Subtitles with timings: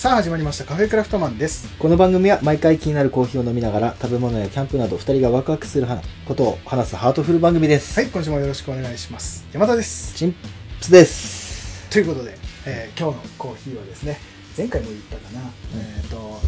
[0.00, 1.68] さあ始まりましたカフェクラフトマンです。
[1.78, 5.86] この番組は毎回気になるコーヒーを飲みながら食べ物やキャンプなど2人がワクワクする
[6.24, 8.00] ことを話すハートフル番組です。
[8.00, 9.46] はい今週もよろしくお願いします。
[9.52, 10.14] 山田です。
[10.14, 10.38] チンプ
[10.80, 11.90] スです。
[11.90, 14.18] ということで、えー今日のコーヒーはですね
[14.56, 15.40] 前回も言ったかな、
[15.76, 16.40] えっ、と、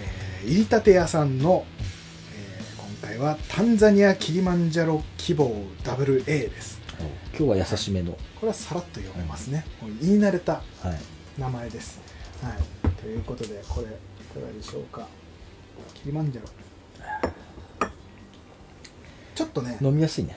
[0.00, 1.66] えー入りたて屋さんの、
[2.34, 5.54] えー今回はタンザニアキリマンジャロ希望
[5.84, 6.80] WA です。
[7.38, 8.12] 今日は優しめの。
[8.12, 11.38] これはさらっと読めますね、もう言い慣れたはい。
[11.38, 12.00] 名前です。
[12.42, 15.06] はいということでこれいかがでしょうか。
[15.94, 16.48] キリマンジャロ。
[19.34, 19.78] ちょっとね。
[19.80, 20.36] 飲みやすいね。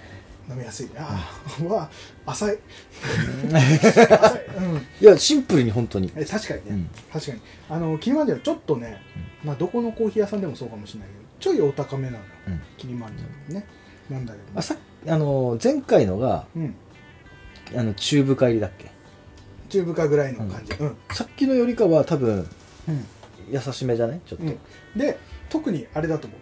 [0.49, 0.89] 飲みやすい。
[0.97, 1.29] あ
[1.61, 1.89] あ、うわ
[2.25, 2.57] 浅い。
[3.47, 6.11] 浅い、うん、いや、シンプルに本当に。
[6.15, 6.89] え確かにね、うん。
[7.11, 7.41] 確かに。
[7.69, 9.01] あのキリマンジャロちょっとね、
[9.43, 12.61] まあどこのコーヒー屋さんでもそうかもしれないけどちょいお高めなのようん。
[12.77, 13.65] キリマンジャロね。
[14.09, 14.75] なんだけど、あさ
[15.07, 16.75] あの前回のがうん。
[17.75, 18.91] あの中部帰りだっけ
[19.69, 20.73] 中深ぐらいの感じ。
[20.73, 22.47] うん、さっきのよりかは多分
[22.87, 23.05] うん。
[23.51, 24.21] 優しめじゃない？
[24.25, 24.57] ちょっと、うん。
[24.99, 25.17] で
[25.49, 26.39] 特にあれだと思う。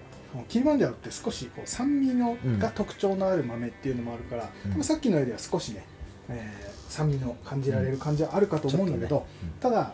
[0.50, 4.72] キリマンジャロって少しこう酸味のうんが特徴のある豆っていうのもあるから、うん。
[4.72, 5.86] 多分さっきのよりは少しね、
[6.30, 9.26] えー酸味の感じられる感じはあるかと思うんだけど、ね。
[9.60, 9.94] ただ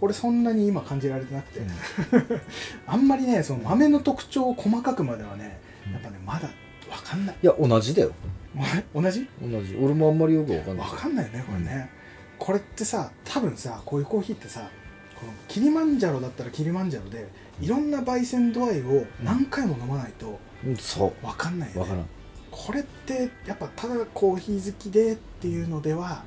[0.00, 1.60] 俺そんなに今感じられてなくて、
[2.84, 5.60] あんまりねその豆の特徴を細かくまではね
[5.92, 6.48] やっぱねまだ
[6.90, 7.36] 分かんない。
[7.40, 8.10] いや同じだよ。
[8.92, 9.28] 同じ？
[9.40, 9.78] 同じ。
[9.80, 10.88] 俺もあんまりよくわかんない。
[10.88, 11.90] 分かんないよねこれね、
[12.42, 14.68] これってさ多分さこういうコーヒーってさ
[15.14, 17.28] このキリマンジャロだったらキリマンジャロで
[17.60, 21.78] いろんな焙煎度合いを何回も飲まないとうんそ分かんないよね。
[21.78, 22.06] うわからん、
[22.50, 26.24] これってやっぱただコーヒー好きでっていうのでは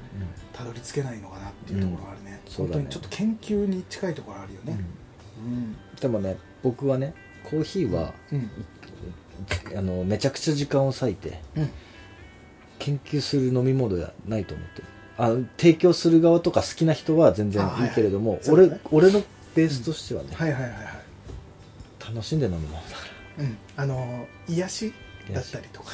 [0.53, 2.83] たどり着けないのかなっていうところがあるね,、そうだね。
[2.83, 4.79] 本当にちょっと研究に近いところあるよね。
[5.37, 5.75] うん。
[5.99, 8.49] でもね僕はねコーヒーはうん。
[9.77, 11.69] あのめちゃくちゃ時間を割いてうん。
[12.79, 14.87] 研究する飲み物ではないと思ってる
[15.17, 17.95] あの提供する側とか好きな人は全然いはいいい。
[17.95, 18.81] けれども、俺そうだね。
[18.91, 19.23] 俺の
[19.55, 20.85] ベースとしてはね、はいはいはいはい。
[22.13, 22.85] 楽しんで飲むものだか
[23.39, 23.57] うん。
[23.77, 24.93] あの癒し
[25.29, 25.93] らだったりとか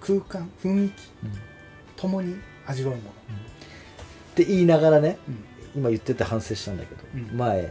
[0.00, 0.92] 空間雰囲気
[1.24, 1.32] うん。
[1.96, 2.36] ともに
[2.66, 3.08] 味わうもの。
[3.10, 3.12] っ
[4.34, 5.44] て言いながらねうん。
[5.82, 7.36] 今言ってて反省したんだけど、うん。
[7.36, 7.70] 前うん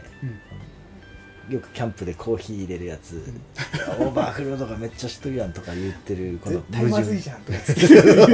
[1.48, 3.22] よくキャンプでコーヒー入れるやつ、
[3.98, 7.76] オーバーフロードがめっちゃしとるやんとか言ってるこの絶対まずいじゃんとか言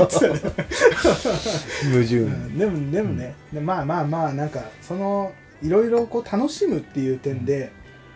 [0.05, 0.29] ってた。
[0.29, 0.41] ね
[1.93, 7.73] 矛盾、うんでもでもね、でまあまあまあなんかそのいろいろこう楽しむっていう点で、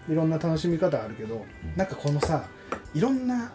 [0.09, 1.43] いろんな楽しみ方あるけど、うん。
[1.77, 2.45] なんかこのさ
[2.95, 3.53] いろんな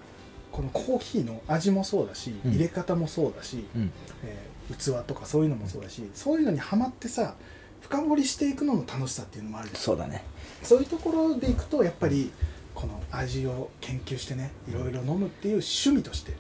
[0.51, 2.51] このコーヒーの味もそうだし、うん。
[2.51, 3.91] 入れ方もそうだし、うん。
[4.23, 7.35] えー器とかそういうのもそうだしそういうのにはまってさ
[7.81, 10.23] 深掘りしていくのの楽しさっていうのもあるそうだね。
[10.63, 12.31] そういうところでいくとやっぱり
[12.73, 16.33] この味を研究してねいろいろ飲むっていう趣味として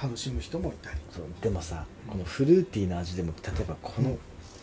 [0.00, 0.96] 楽しむ人もいたり。
[1.10, 1.24] そう。
[1.40, 4.16] でもさこのフルーティーな味でも例えばこの、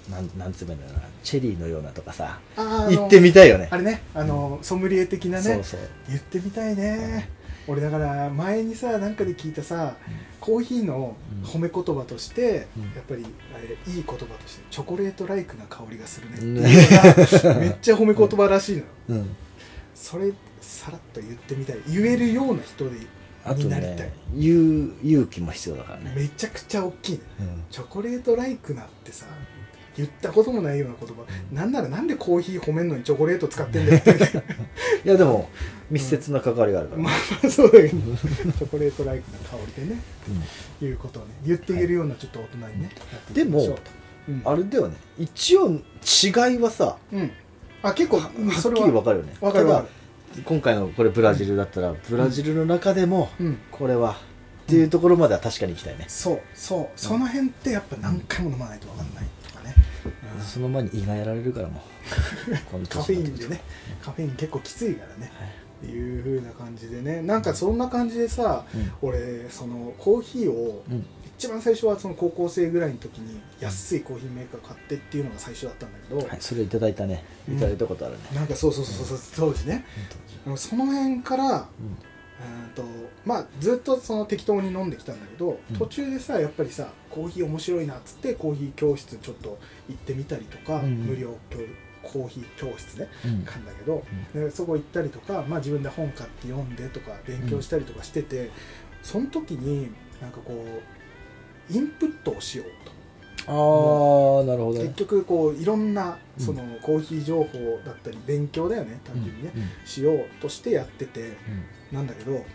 [0.10, 3.68] なんなんつうのかなチェリーのようなとかさあ言ってみたいよね。
[3.72, 5.80] あれねあの、ソムリエ的なねそうそう。
[6.08, 7.30] 言ってみたいね、
[7.70, 9.96] 俺だから前にさなんかで聞いたさ、
[10.40, 12.84] コーヒーの褒め言葉として、うん。
[12.96, 18.86] やっぱりあれいい言葉としてチョコレートライクな香りがするねってうんいうのが めっちゃ褒め言葉らしいのよ。
[19.10, 19.36] うん。
[19.94, 21.78] それさらっと言ってみたい。
[21.88, 22.98] 言えるような人で
[23.46, 27.20] あとになりたい、ね言う勇気も必要だからね、めちゃくちゃ大きいね。
[27.40, 27.64] うん。
[27.70, 29.26] チョコレートライクなってさ
[30.00, 34.12] 言ったこともないような言葉、なんならなんでコーヒー褒めんのにチョコレート使ってんだよって。
[35.04, 35.50] いやでも
[35.92, 37.90] 密接な関わりがあるから、まあまあそうだけど。
[37.90, 40.00] チョコレートライクな香りでね。
[40.82, 40.88] うん。
[40.88, 43.78] いうことをね言っていけるようなちょっと大人にね、やっていきましょ
[44.30, 44.42] うん。
[44.46, 44.96] あれだよね。
[45.18, 47.32] 一応違いはさうん。
[47.82, 49.34] あ結構はっきり分かるよね。
[49.42, 49.88] わかるわか
[50.36, 50.44] る。
[50.46, 53.58] 今回のこれブラジルだったらブラジルの中でもうん。
[53.70, 54.16] これは
[54.70, 56.88] っていうところまでは確かに行きたいね、そうそう。
[56.96, 59.26] その辺ってやっぱ何回も飲まないと分かんない
[60.38, 60.42] うん。
[60.42, 62.88] その前に胃がやられるからもう。
[62.88, 63.62] カフェインでね。
[64.02, 65.32] カフェイン結構きついからね。
[65.36, 65.50] はい。
[65.50, 67.22] っていう風な感じでね。
[67.22, 69.10] なんかそんな感じでさ、うん。
[69.10, 71.06] 俺そのコーヒーをうん。
[71.38, 77.24] 一番最初はその高校生ぐらいの時に安いコーヒーメーカー買ってっていうのが最初だったんだけど、はい、それいただいたね。
[77.48, 77.56] うん。
[77.56, 79.86] いただいたことあるね、なんかそうそうそうそう当時ね。
[80.58, 81.70] その辺から
[82.40, 82.84] うんうんと
[83.26, 85.78] まあずっとその適当に飲んできたんだけど、うん。
[85.78, 89.60] 途中でさやっぱりさコーヒー面白いなっつってコーヒー教室ちょっと
[89.90, 90.92] 行ってみたりとか、うんうん。
[91.06, 91.58] 無料教
[92.02, 93.44] コーヒー教室ねうん。
[93.44, 94.04] かんだけど、
[94.34, 98.52] でそこ行ったりとか、まあ、自分で本買って読んでとか勉強したりとかしてて、
[99.04, 100.66] その時になんかこ
[101.70, 102.99] うインプットをしようと。
[103.48, 104.86] ああなるほどね。
[104.86, 106.46] 結局こういろんなうん。
[106.46, 109.52] そのコーヒー情報だったり勉強だよね単純にね、
[109.86, 111.38] しようとしてやってて。
[111.92, 112.46] なんだけど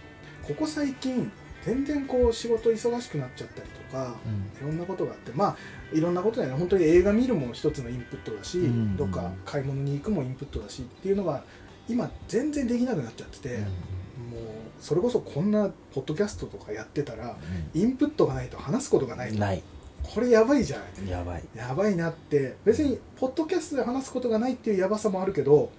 [0.46, 1.30] ここ最近
[1.64, 4.14] 全然こう仕事忙しくなっちゃったりとか
[4.60, 5.56] いろんなことがあってまあ
[5.92, 6.58] いろんなことだよね。
[6.58, 8.96] 本当に映画見るも一つのインプットだし、うん。
[8.96, 11.42] どっか買い物に行くもインプットだしっていうのが
[11.88, 13.68] 今全然できなくなっちゃってて、もう
[14.80, 17.36] それこそこんなポッドキャストとかやってたら
[17.74, 19.38] インプットがないと話すことがないと。
[19.38, 19.62] ない
[20.04, 21.10] これやばいじゃない。
[21.10, 22.56] やばい、やばいなって。
[22.64, 25.70] 別にポッドキャストで話すことがないっていうやばさもあるけど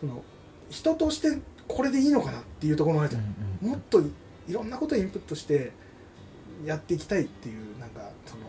[0.00, 0.22] その
[0.70, 5.72] 人としてこれでいいのかなっていうところもあるじゃん、もっといろんなことをインプットして
[6.64, 8.42] やっていきたいっていうなんかその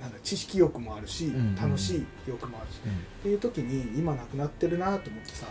[0.00, 5.46] なんだ知識欲もあるし、んうん楽しい欲もあるし、っていう時に今なくなってるなと思ってさ、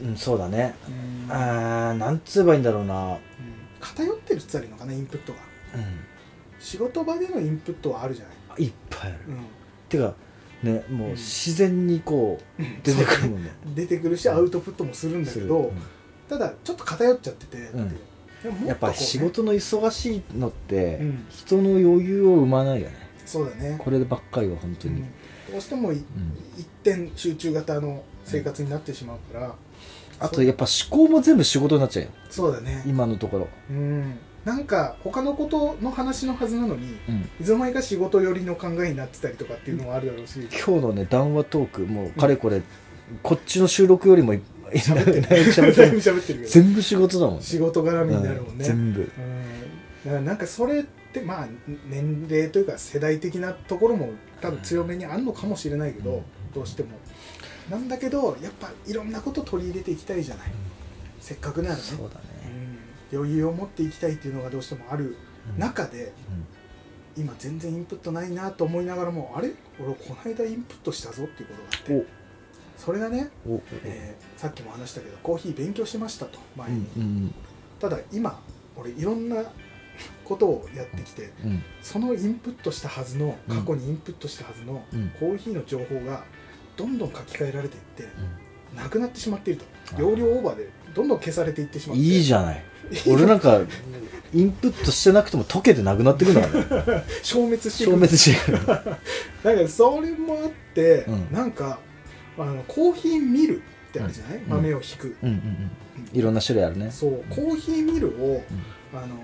[0.00, 0.74] うんうんそうだね。
[1.26, 1.32] うん。
[1.32, 3.12] あーなんつえばいいんだろうな。
[3.12, 3.20] うん。
[3.80, 5.38] 偏ってるって言ったらいいのかなインプットが
[6.58, 9.18] 仕事場でのインプットはあるじゃない、いっぱいある。
[9.28, 9.36] うん。
[9.88, 10.14] てか
[10.62, 15.72] ねもう自然にこう出てくるもんね出てくるしアウトプットもするんだけど、うん。
[16.28, 17.88] ただちょっと偏っちゃってて、うん。
[17.88, 17.94] ね。
[18.66, 21.26] やっぱ仕事の忙しいのってうん。
[21.30, 22.94] 人の余裕を生まないよね。
[23.24, 23.76] そうだね。
[23.78, 25.00] こればっかりは本当に。
[25.00, 25.08] うん。
[25.52, 26.04] どうしても一
[26.82, 29.54] 点集中型の生活になってしまうから、
[30.20, 32.10] あとやっぱ思考も全部仕事になっちゃうよ。
[32.28, 32.82] そうだね。
[32.86, 33.48] 今のところ。
[33.70, 34.18] うん
[34.48, 37.28] なんか他のことの話のはずなのにうん。
[37.38, 40.40] いつの間にか仕事寄りの考えになってたりとかっていうのもあるだろうし。
[40.40, 42.62] 今日のね談話トークもうかれこれ
[43.22, 44.40] こっちの収録よりもい
[44.72, 45.22] 喋ってる。
[45.52, 46.46] 喋ってる。
[46.48, 47.42] 全部仕事だもんね。
[47.42, 49.00] 仕事絡みになるもんね、うん全部。
[49.00, 49.06] うん。
[50.06, 51.48] だからなんかそれってまあ
[51.90, 56.22] 年齢というか世代的なところも多分強めにあるのかもしれないけど、うん。
[56.54, 56.88] どうしても。
[57.70, 60.52] なんだけどやっぱいろんなこと取り入れていきたいじゃない、
[61.20, 61.82] せっかくならね。
[61.82, 62.20] そうだね。
[62.32, 62.37] うん
[63.12, 65.16] 余裕を持っていきたいっていうのがどうしてもある
[65.54, 65.60] うん。
[65.60, 66.12] 中で、
[67.16, 69.52] 今全然インプットないなと思いながらもあれ？
[69.80, 72.06] 俺この間インプットしたぞっていうことがあって
[72.76, 73.30] それがね、
[73.84, 77.34] えーさっきも話したけどコーヒー勉強しましたと前うに、んうん。
[77.80, 78.40] ただ今
[78.76, 79.42] 俺いろんな
[80.24, 81.62] ことをやってきてうん。
[81.82, 85.08] そのインプットしたはずのうん過去にインプットしたはずのうん。
[85.18, 86.24] コーヒーの情報が
[86.76, 88.04] どんどん書き換えられていって
[88.76, 89.62] なくなってしまっている
[89.92, 90.02] あと。
[90.02, 92.02] 容量オーバーでどんどん消されていってしまって。
[92.04, 92.62] いいじゃない
[93.06, 93.60] 俺なんか
[94.34, 98.58] インプットしてなくても溶けてなくなってくんだからね 消滅していく消滅してる。
[98.66, 98.92] だか
[99.44, 101.28] らそれもあって、うん。
[101.32, 101.78] なんか
[102.36, 103.60] あのコーヒーミルっ
[103.92, 104.42] てあるじゃない、ん。
[104.46, 105.70] 豆をひく、うんうんうん。
[106.12, 106.90] いろんな種類あるね。
[106.90, 108.42] そうコーヒーミルを、
[108.92, 109.16] あの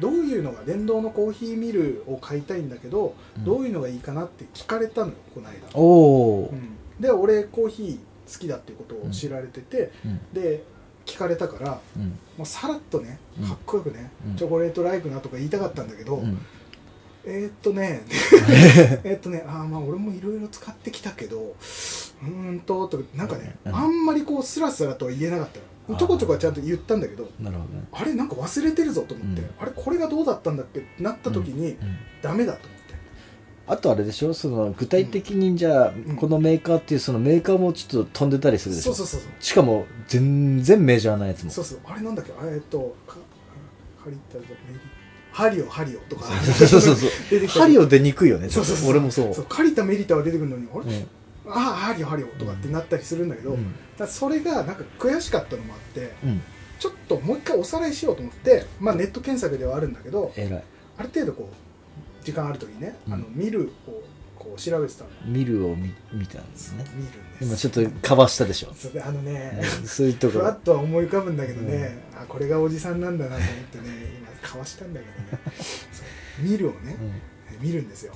[0.00, 3.44] どういうのが電動のコーヒーミルを買いたいんだけど、うん。
[3.44, 6.76] どういうのがいいかなって聞かれたのよこの間、おおうん。
[7.00, 10.20] で俺コーヒー好きだっていうことを知られてて、うん。
[10.34, 10.62] で
[11.06, 12.18] 聞かれたからうん。
[12.36, 13.48] もうさらっとねうん。
[13.48, 14.36] かっこよくね、うん。
[14.36, 16.38] チョコレートライクなとか言いたかったんだけど、うん。
[17.26, 18.02] えーっとね
[19.04, 23.74] えーっとねあーまあ俺もいろいろ使ってきたけどうーんととかなんかね、うん。
[23.76, 25.64] あんまりこうスラスラとは言えなかったの。
[25.98, 27.30] ちょこちょこはちゃんと言ったんだけどね。
[27.92, 29.50] あれなんか忘れてるぞと思って、うん。
[29.60, 30.80] あれこれがどうだったんだっけ？
[30.80, 31.78] ってなった時に、うん。
[32.22, 32.60] ダメだと
[33.66, 34.34] あとあれでしょ？
[34.34, 36.16] その具体的にじゃあ、ん。
[36.16, 38.94] このメーカーっていうそのメーカーもちょっと飛んでたりするでしょ？
[38.94, 39.42] そうそうそうそう。
[39.42, 41.50] しかも全然メジャーなやつも。
[41.50, 41.78] そうそう。
[41.86, 42.32] あれなんだっけ？
[42.32, 43.16] あえーっとか
[44.04, 44.80] ハリタメリ
[45.32, 46.26] ハリオハリオとか。
[46.26, 47.10] そうそうそうそう。
[47.30, 48.50] 出てきた針を出にくいよね。
[48.50, 49.34] そうそうそう俺もそう。
[49.34, 51.52] そうカリタメリタは出てくるのにあれ、うん。
[51.52, 53.64] ああハリオハリオとかってなったりするんだけど、うん。
[53.64, 56.42] だからそれがなんか悔しかったのもあってうん。
[56.78, 60.62] ちょっともう一回おさらいしようと思って、まあ、ネット検索ではあるんだけど偉い。
[60.98, 61.54] ある程度こう
[62.24, 63.12] 時間ある時にね、うん。
[63.14, 64.02] あの見るを
[64.38, 65.10] こう調べてたの。
[65.26, 66.84] 見るを見見たんですね。
[66.94, 67.44] 見るんです。
[67.44, 70.40] 今ちょっとかばしたでしょ、それであのね、うんそういうところ。
[70.40, 73.84] ふわっとは思い浮かぶんだけどね、あこれがおじさんなんだなと思ってね
[74.42, 75.42] 今かわしたんだけどね。
[75.92, 76.96] そう見るをね
[77.52, 77.66] う、ん。
[77.66, 78.14] 見るんですよ。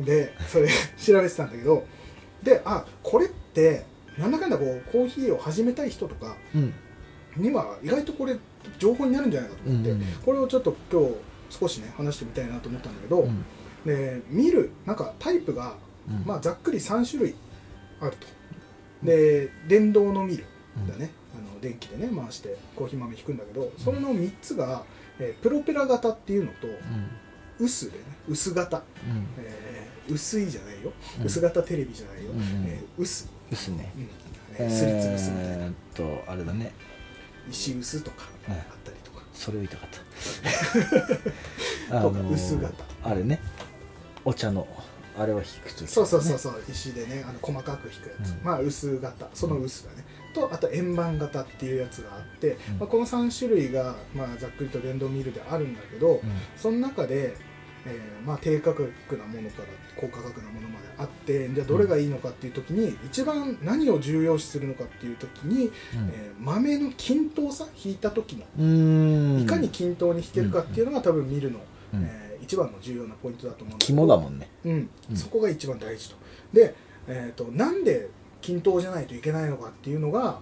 [0.00, 1.86] うでそれ調べてたんだけど
[2.42, 3.84] であこれって
[4.18, 6.72] なんだかんだこうコーヒーを始めたい人とかんうん。
[7.36, 8.36] には意外とこれ
[8.78, 10.02] 情報になるんじゃないかと思って、うん。
[10.24, 11.14] これをちょっと今日
[11.50, 13.44] 少しね話してみたいなと思ったんだけど、うん。
[13.84, 15.74] で見るなんかタイプが、
[16.08, 16.24] うん。
[16.24, 17.34] まあ、ざっくり3種類
[18.00, 18.26] あると。
[19.02, 20.44] で電動のミル
[20.88, 24.84] だね、あの電気でね回してコーヒー豆引くんだけどそれの3つが、
[25.18, 26.68] えープロペラ型っていうのと
[27.58, 29.26] 薄でね薄型、うん。
[29.38, 31.26] えー薄いじゃないよ、うん。
[31.26, 33.92] 薄型テレビじゃないよ、うんうんえー薄、ですね。
[34.58, 34.66] うん。
[34.66, 36.72] ねすりつぶすみたいな、えとあれだね。
[37.50, 39.98] 石薄とかあはいったりとか、それを言いたかった
[41.90, 42.84] あとか薄型。
[43.02, 43.40] あれね。
[44.24, 44.66] お茶の
[45.18, 48.44] あれは引くとき、ね、そうそうそうそう石でねあの細かく引くやつ、うん。
[48.44, 49.28] まあ薄型。
[49.34, 50.04] その薄だね、
[50.34, 52.78] とあと円盤型っていうやつがあって、うん。
[52.78, 56.20] まあ、この3種類が、まあ、ざっくりと電動ミルであるんだけど、うん。
[56.56, 57.36] その中で、
[57.86, 65.70] えーまあ、低価格なものから高価格なものまであってじゃあどれがいいのかっていう時に一番何を重要視するのかっていう時に、
[66.12, 69.40] えー豆の均等さ引いた時のうん。
[69.42, 71.60] いかに均等に引けるかっていうのが多分見るの、
[71.94, 72.02] うん。
[72.02, 74.48] えー一番の重要なポイントだと思うんだけど肝だもんね。
[74.64, 74.90] うん。
[75.10, 75.16] うん。
[75.16, 76.16] そこが一番大事と。
[76.52, 76.74] で、
[77.06, 78.08] えー、となんで
[78.40, 80.40] 均等じゃないといけないのかっていうのが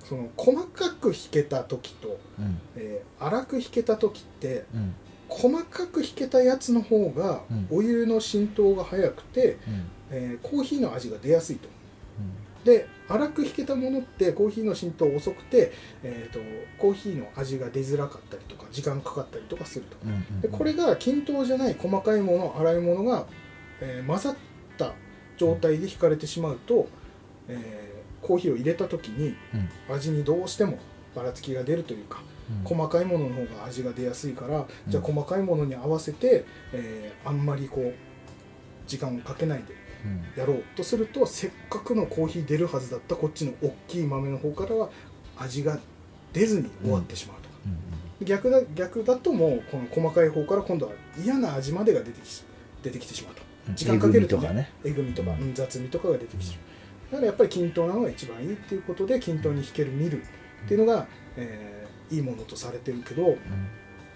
[0.00, 2.60] その細かく弾けた時と、うん。
[2.76, 4.94] えー粗く弾けた時ってうん
[5.30, 7.66] 細かく弾けたやつの方がうん。
[7.70, 9.90] お湯の浸透が早くて、うん。
[10.10, 11.68] えーコーヒーの味が出やすいと。
[12.64, 15.72] で粗く弾けたものってコーヒーの浸透遅くて、
[16.02, 16.40] えー、と
[16.78, 19.96] コーヒーの味が出づらかったりとか時間かかったりとかすると。
[20.04, 23.26] うんうんでこれが均等じゃない細かいもの粗いものが、
[23.80, 24.36] えー混ざっ
[24.76, 24.92] た
[25.38, 26.88] 状態で引かれてしまうと、
[27.48, 29.34] えーコーヒーを入れた時に
[29.88, 29.94] うん。
[29.94, 30.78] 味にどうしても
[31.14, 32.26] ばらつきが出るというかうん
[32.64, 34.66] 細かいものの方が味が出やすいから、うん。
[34.88, 37.94] じゃあ細かいものに合わせて、えーあんまりこう
[38.86, 40.40] 時間をかけないでうん。
[40.40, 44.90] やろうとするとせっかくのコーヒー出るはずだったこっちの大きい豆の方からは
[45.36, 45.78] 味が
[46.32, 50.92] 出ずに終わってしまうとか、うん逆だ逆だともうこの細かい方から今度は
[51.24, 52.44] 嫌な味までが出てきし
[52.82, 53.40] 出てきてしまうと。
[53.68, 53.74] うん。
[53.74, 55.42] 時間かけると,、ねえぐみとか、うん。
[55.42, 56.62] うん雑味とかが出てきてしま
[57.08, 57.12] う。
[57.12, 60.24] だからやっぱり均等なのが一番いいっていうことで均等に弾けるミルっ
[60.68, 61.79] ていうのが、えー
[62.10, 63.36] いいものとされてるけど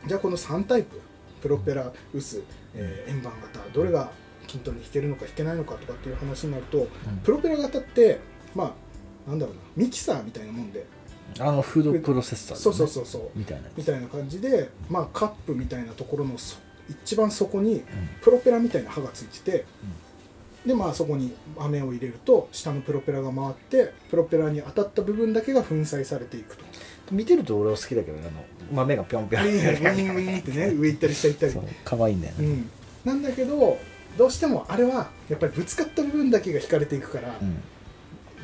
[0.06, 1.00] じゃあこの3タイプ
[1.40, 2.42] プロペラ薄、
[2.74, 4.10] えー円盤型どれが
[4.46, 6.88] 均等に弾けるのか弾けないのかとかっていう話になると
[7.22, 8.20] プロペラ型って
[8.54, 8.74] ま
[9.26, 10.86] あなんだろうなミキサーみたいなもんで。
[11.40, 13.30] あのフードプロセッサーそうそうそうそう。
[13.34, 16.58] みたいなみたいな感じで、まあ、カップみたいなところのそ
[17.02, 17.82] 一番底にうん。
[18.20, 19.64] プロペラみたいな刃がついてて、
[20.66, 26.64] でまあそこに飴を入れると下のプロペラが回ってプロペラに当たった部分だけが粉砕されていくと
[27.10, 29.42] 見てると俺は好きだけどねあの豆がぴょんぴょん。
[29.42, 32.46] ウィーンウィーンってね上行ったり下行ったり可愛いんだよね。
[32.46, 32.70] うん、
[33.04, 33.78] なんだけど
[34.16, 37.62] どうしてもあれはやっぱりぶつかった部分だけが引かれていくから、うん。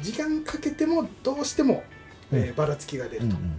[0.02, 1.84] 時間かけてもどうしても、
[2.32, 2.54] えーうん。
[2.54, 3.56] ばらつきが出ると、うんうん。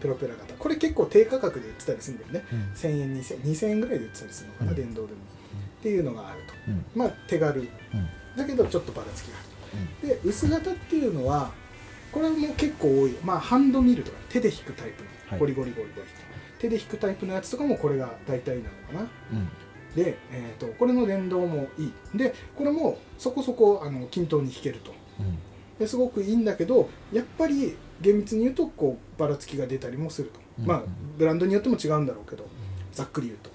[0.00, 0.54] プロペラ型。
[0.54, 2.44] これ結構低価格で売ってたりするんだよね。
[2.52, 2.58] うん。
[2.74, 4.76] 1000円2000 2000円ぐらいで売ってたりするのかな、うん。
[4.76, 5.18] 電動でも、
[5.78, 6.54] っていうのがあると。
[6.68, 6.84] うん。
[6.94, 7.60] まあ手軽。
[7.60, 7.68] うん。
[8.36, 9.48] だけどちょっとばらつきがある。
[10.00, 11.52] とで薄型っていうのは
[12.14, 15.40] これも結構多いまあハンドミルとか手で引くタイプの、はい。
[15.40, 16.08] ゴリゴリゴリゴリ
[16.60, 19.00] 手で引くタイプのやつとかもこれが大体なのかな。
[19.32, 19.48] うん。
[19.96, 21.92] で、えー、とこれの連動もいい。
[22.14, 24.94] でこれもそこそこあの均等に弾けると。
[25.18, 25.38] うん。
[25.76, 30.66] ですごくいいんだけどやっぱり厳密に言うとこうばらつきが出たりもすると、うん。
[30.66, 30.82] まあ
[31.18, 32.46] ブランドによっても違うんだろうけど
[32.92, 33.50] ざっくり言うと。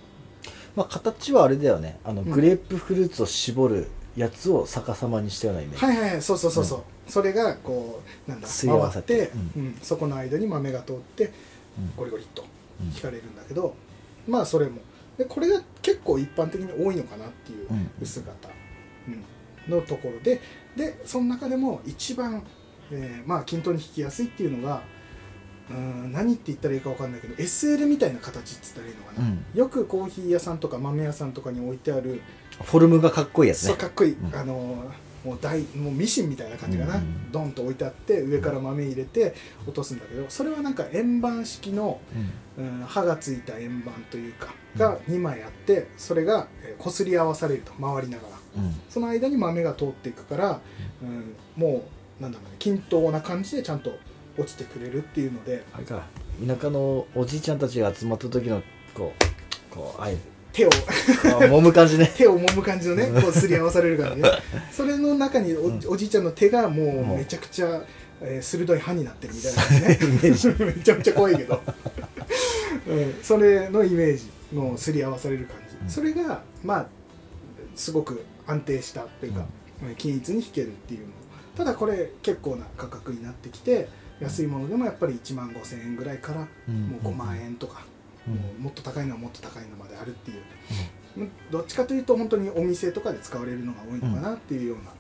[0.76, 1.98] まあ形はあれだよね。
[2.04, 2.30] あのうん。
[2.30, 3.88] グレープフルーツを絞る
[4.20, 5.86] やつを逆さまにしたようなイメージ。
[5.86, 9.18] はいはいはいそうそうそうそう、それがこうなんだ合わさって。
[9.18, 9.80] 回って、うん。
[9.82, 11.32] そこの間に豆が通って
[11.78, 11.94] うん。
[11.96, 12.46] ゴリゴリっと
[12.82, 13.76] うん引かれるんだけど、
[14.28, 14.82] まあそれも。
[15.18, 17.90] でこれが結構一般的に多いのかなっていううん。
[18.02, 18.50] 薄型、
[19.08, 19.24] うん
[19.70, 20.42] のところで
[20.76, 22.44] でその中でも一番、
[22.92, 24.82] えーまあ均等に引きやすいっていうのが
[25.70, 29.46] うーん何って言ったらいいか分かんないけど SL みたいな形って言ったらいいのかな、うん。
[29.60, 32.22] よくコーヒー屋さんとか豆屋さんとかに置いてある
[32.64, 33.70] フォルムがかっこいいやつね。
[33.70, 34.36] そうかっこいい、うん。
[34.36, 34.92] あの
[35.24, 37.32] もう大もうミシンみたいな感じかな、うんうん。
[37.32, 39.36] ドンと置いてあって上から豆入れて
[39.66, 42.00] 落とすんだけどそれはなんか円盤式の、
[42.58, 48.64] うん、刃がついた円盤というかが2枚あってそれがえー擦り合わされると回りながら。
[48.64, 48.76] うん。
[48.90, 50.62] その間に豆が通っていくから、
[51.04, 51.86] うん、も
[52.20, 53.98] うなんだろうね均等な感じでちゃんと
[54.40, 56.06] 落ちてくれるっていうのであれか
[56.46, 58.62] 田舎のおじいちゃんたちが集まった時の
[58.94, 60.04] こうこう
[60.52, 62.12] 手を揉む感じね。
[62.18, 64.30] 手を揉む感じのねこう擦り合わされる感じね。
[64.72, 65.56] それの中に
[65.88, 67.84] お,、じいちゃんの手がもうめちゃくちゃ、
[68.22, 71.62] えー鋭い刃になってるみたいな感じね めちゃめちゃ怖いけど、
[72.88, 75.90] うん、それのイメージの擦り合わされる感じ、うん。
[75.90, 76.88] それがまあ
[77.76, 79.46] すごく安定したというか、
[79.98, 81.06] 均一に弾けるっていうの。
[81.56, 83.88] ただこれ結構な価格になってきて
[84.20, 86.48] 安いものでもやっぱり1万5000円ぐらいからも
[87.04, 87.86] う5万円とか、
[88.28, 88.34] うん。
[88.36, 94.92] もうもっと高いのはもっと高いのまであるっていう、どっちかというと本当にお店とかで使われるのが多いのかなっていうような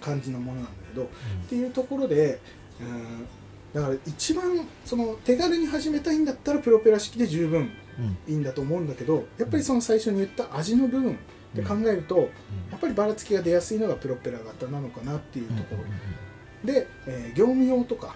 [0.00, 1.06] 感じのものなんだけど、っ
[1.48, 2.40] ていうところで、
[2.80, 3.26] うん、
[3.74, 8.32] だから一番その手軽に始めたいんだったらプロペラ式で十分うん。
[8.32, 11.18] いいんだと思うんだけどやっぱりその最初に言った味の部分
[11.52, 12.30] で考えると、
[12.70, 18.14] やっぱりばらつきが出やすいのがプロペラ型なのかなっていうところ、で、えー業務用とか、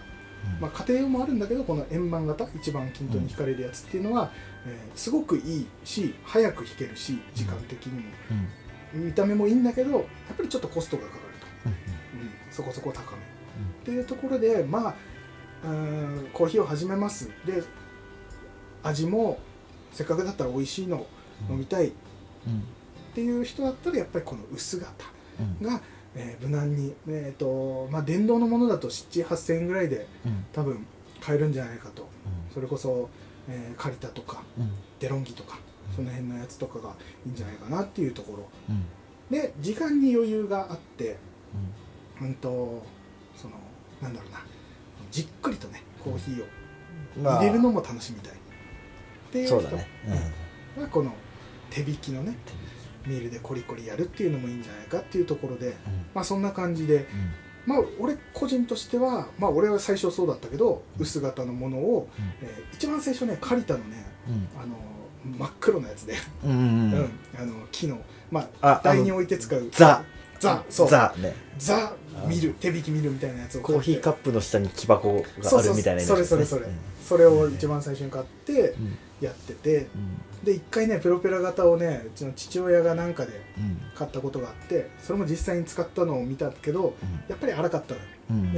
[0.60, 4.30] まあ、家庭用もあるんだけどこの円盤型一番均等に引かれるやつっていうのは、
[4.66, 8.02] えーすごくいいし早く引けるし時間的にも、
[8.92, 10.02] 見た目もいいんだけどやっ
[10.36, 13.18] ぱりちょっとコストがかかると、うん、そこそこ高め。
[13.18, 14.94] っていうところでまあ
[15.64, 17.28] うーんコーヒーを始めます。
[17.46, 17.62] で
[18.82, 19.38] 味も
[19.92, 21.06] せっかくだったら美味しいのを
[21.48, 21.88] 飲みたい。
[21.88, 21.92] うん。
[21.92, 21.94] っ
[23.14, 24.88] ていう人だったらやっぱりこの薄型
[25.60, 25.66] うん。
[25.66, 25.80] が、
[26.14, 30.44] えー無難に、えーとまあ、電動のものだと78000円ぐらいでうん。
[30.52, 30.86] 多分
[31.20, 32.08] 買えるんじゃないかと。
[32.52, 33.08] それこそ、
[33.48, 34.70] えーカリタとかうん。
[35.00, 35.58] デロンギとか
[35.96, 36.94] その辺のやつとかが
[37.26, 38.48] いいんじゃないかなっていうところ。
[38.68, 38.84] うん。
[39.30, 41.16] で時間に余裕があって
[42.20, 42.34] うん。
[42.34, 42.82] と
[43.36, 43.54] その
[44.00, 44.40] なんだろうな
[45.10, 46.46] じっくりとねコーヒーを
[47.38, 48.32] 入れるのも楽しみたい。
[48.32, 48.36] っ
[49.32, 49.86] ていう人ね。
[50.76, 50.82] うん。
[50.82, 51.12] はこの
[51.70, 52.36] 手引きのね
[53.06, 55.74] ミールでコリコリやるっていうのもいいんじゃないかっていうところで
[56.14, 57.06] まあそんな感じで
[57.66, 62.08] まあ俺個人としてはまあ俺は最初そうだったけど薄型のものを、
[62.42, 64.48] えー一番最初ねカリタのねうん。
[64.60, 64.76] あの
[65.38, 66.94] 真っ黒なやつで、うんうんうん。
[66.94, 67.10] うん。
[67.38, 69.68] あの木のまああ台に置いて使う。
[69.70, 70.02] ザ。
[70.40, 70.88] ザそう。
[70.88, 71.34] ザね。
[71.58, 71.92] ザ
[72.26, 76.06] 見る手引き見るみたいなやつをコーヒーカップの下に木箱があるみたいなね。
[76.06, 76.66] そうそうそれそれそれ。
[77.08, 78.98] それを一番最初に買ってうん。
[79.20, 79.76] やってて。
[79.76, 79.86] うん
[80.44, 83.78] で一回ねプロペラ型をねうちの父親がなんかでうん。
[83.94, 86.94] 買ったことがあってそれも実際に使ったのを見たけど
[87.28, 88.00] やっぱり荒かったで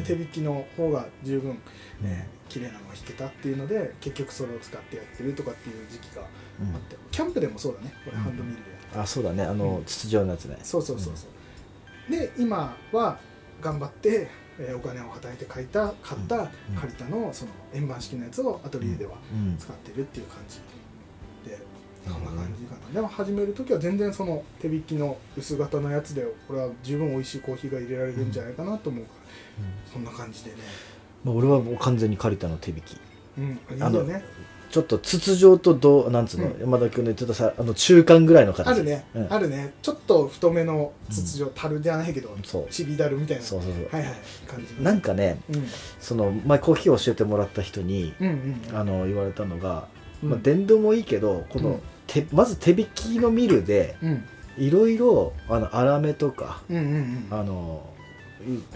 [0.03, 1.59] 手引きの方が十分、
[2.01, 6.27] ね、綺麗なのが弾けたっていうので結局それを使ってやってるとかっていう時期があ
[6.63, 6.69] うん。
[6.77, 8.63] ってキャンプでもそうだねこれハンドミルで、
[8.97, 9.43] あそうだね。
[9.43, 10.57] あの筒状のやつね。
[10.63, 11.27] そうそうそうそ
[12.09, 13.19] う、で今は
[13.61, 16.49] 頑張って、えーお金をはたいて買いた買ったうん。
[16.77, 19.57] 借りたのその円盤式のやつをアトリエではうん。
[19.59, 20.59] 使ってるっていう感じ。
[20.59, 20.63] で
[22.07, 22.75] そんな感じか。
[22.89, 29.11] なでも始める時は全然その手引きの薄型のやつでこれは十分美味しいコーヒーが入れられるんじゃないかなと思うか
[29.59, 30.57] ら、そんな感じでね。
[31.25, 32.97] まあ俺はもう完全に借りたの手引き。
[33.39, 33.45] うん
[33.75, 34.23] いいあのよね
[34.71, 36.61] ちょっと筒状とどうなんつうの、うん。
[36.61, 38.69] 山田君の言ってたさあの中間ぐらいの形。
[38.69, 39.33] あるね、うん。
[39.33, 39.73] あるね。
[39.83, 42.73] ちょっと太めの筒状、樽じゃないけどそう。
[42.73, 43.43] ちびだるみたいな。
[43.45, 44.15] そうそうそう、はいはい
[44.49, 44.83] 感じの。
[44.83, 45.67] なんかねうん。
[46.01, 48.27] その前コーヒーを教えてもらった人にうん
[48.73, 49.87] うんあの言われたのが、
[50.25, 50.31] うん。
[50.31, 51.79] まあ、電動もいいけどこの、
[52.17, 54.25] うん手まず手引きのミルでうん。
[54.57, 57.27] いろいろあの粗めとかうんうんうん。
[57.31, 57.91] あの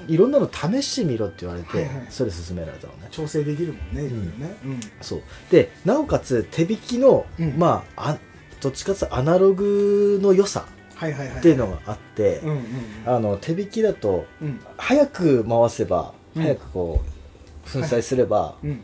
[0.08, 2.06] いいろんなの試してみろって言われて、はいはい。
[2.08, 3.08] それ勧められたのね。
[3.10, 4.56] 調整できるもんねいろいろね。
[4.64, 4.80] うん。
[5.02, 5.22] そう。
[5.50, 7.54] でなおかつ手引きの、うん。
[7.58, 8.18] まああ
[8.60, 12.40] どっちかっていうとアナログの良さっていうのがあって、
[13.40, 14.60] 手引きだとうん。
[14.76, 16.42] 早く回せばうん。
[16.42, 18.80] 早くこう粉砕すれば、うん。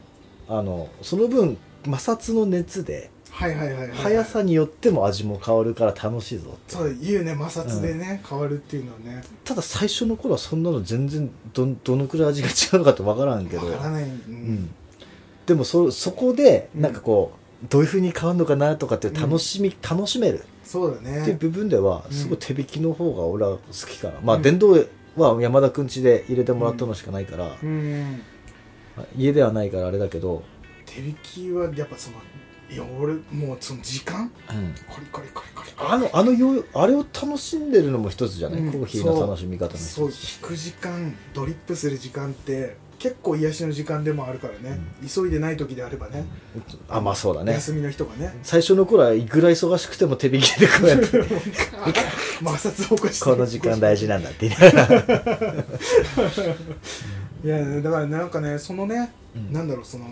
[0.46, 3.96] あのその分摩擦の熱ではいはいはいはい。
[3.96, 6.74] 速さによっても味も変わるから楽しいぞって。
[6.76, 9.24] そう言うね摩擦でね、変わるっていうのはね。
[9.42, 13.66] ただ最初の頃はそんなの全然どどのくらい味が違うのかってわからんけど。
[13.66, 14.10] わからない、うん。
[14.10, 14.70] うん、
[15.46, 16.82] でもそそこでうん。
[16.82, 17.32] なんかこ
[17.64, 20.44] う、どういうふうに変わるのかなとかっていう楽しみ、楽しめる。
[20.62, 22.16] そうだっていうね部分ではうん。
[22.16, 24.78] すごい手引きの方が俺は好きかな、まあうん電動
[25.16, 28.22] は山田くん家で入れてもらったのしかないから、うん。
[29.16, 30.44] 家ではないからあれだけど、
[30.86, 32.18] 手引きはやっぱその
[32.70, 34.30] いや俺もうその時間？
[34.88, 38.72] コリコリコリコリあのあのよあれを楽しんでるのも一つじゃない、うん。
[38.72, 44.80] コーヒーの楽しみ方のそう引く時間ドリップする時間って結構癒しの時間でもあるからね、
[45.14, 46.24] 急いでない時であればね。
[46.88, 47.52] あまあそうだね。
[47.52, 48.34] 休みの日とかね。
[48.42, 51.06] 最初の頃はいくら忙しくても手引きでこうやって。
[52.40, 53.24] 摩擦を起こして。
[53.24, 54.48] この時間大事なんだって。
[54.48, 55.04] 言いながら
[57.44, 59.52] いやだからなんかねそのね、うん。
[59.52, 60.06] なんだろうその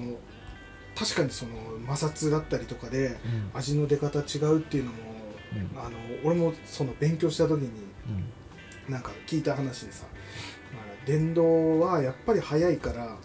[0.95, 1.53] 確かにその
[1.87, 3.17] 摩擦だったりとかで
[3.55, 4.99] 味の出方違うっていうのも、
[5.75, 5.79] うん。
[5.79, 8.93] あの俺もその勉強した時にうん。
[8.93, 10.07] なんか聞いた話でさ、
[10.75, 13.17] まあ電動はやっぱり速いから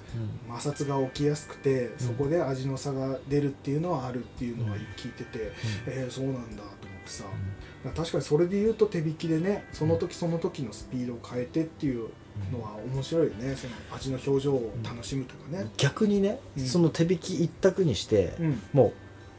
[0.47, 5.51] 摩擦が起きやすくてそこで味の差が出るっていうのはあるっていうのは聞いてて、
[5.87, 6.69] えーそうなんだと思っ
[7.03, 7.23] てさ、
[7.95, 12.09] 確かにそれで言うと手引きでねその時その時のスピードを変えてっていう
[12.51, 13.55] のは面白いよね。
[13.55, 16.65] その味の表情を楽しむとかね、逆にね、うん。
[16.65, 18.61] その手引き一択にして、うん。
[18.73, 18.93] もう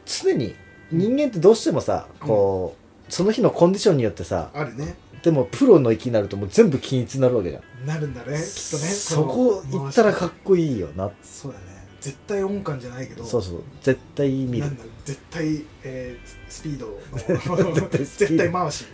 [0.05, 0.55] 常に
[0.91, 2.75] 人間ってどうしてもさ、こ
[3.09, 4.95] うその日のコンディションによってさあるね。
[5.23, 7.85] でもプロの域になるともう全部均一になるわけじゃん。
[7.85, 8.43] なるんだねきっとね。
[8.43, 11.11] そこ行ったらかっこいいよな。
[11.21, 11.65] そうだね。
[11.99, 13.25] 絶対音感じゃないけど。
[13.25, 13.63] そうそう。
[13.81, 14.59] 絶対見る。
[14.59, 14.91] なんだろう。
[15.03, 17.73] 絶対、えースピードの。
[17.75, 18.37] 絶対スピード。
[18.37, 18.85] 絶対回し。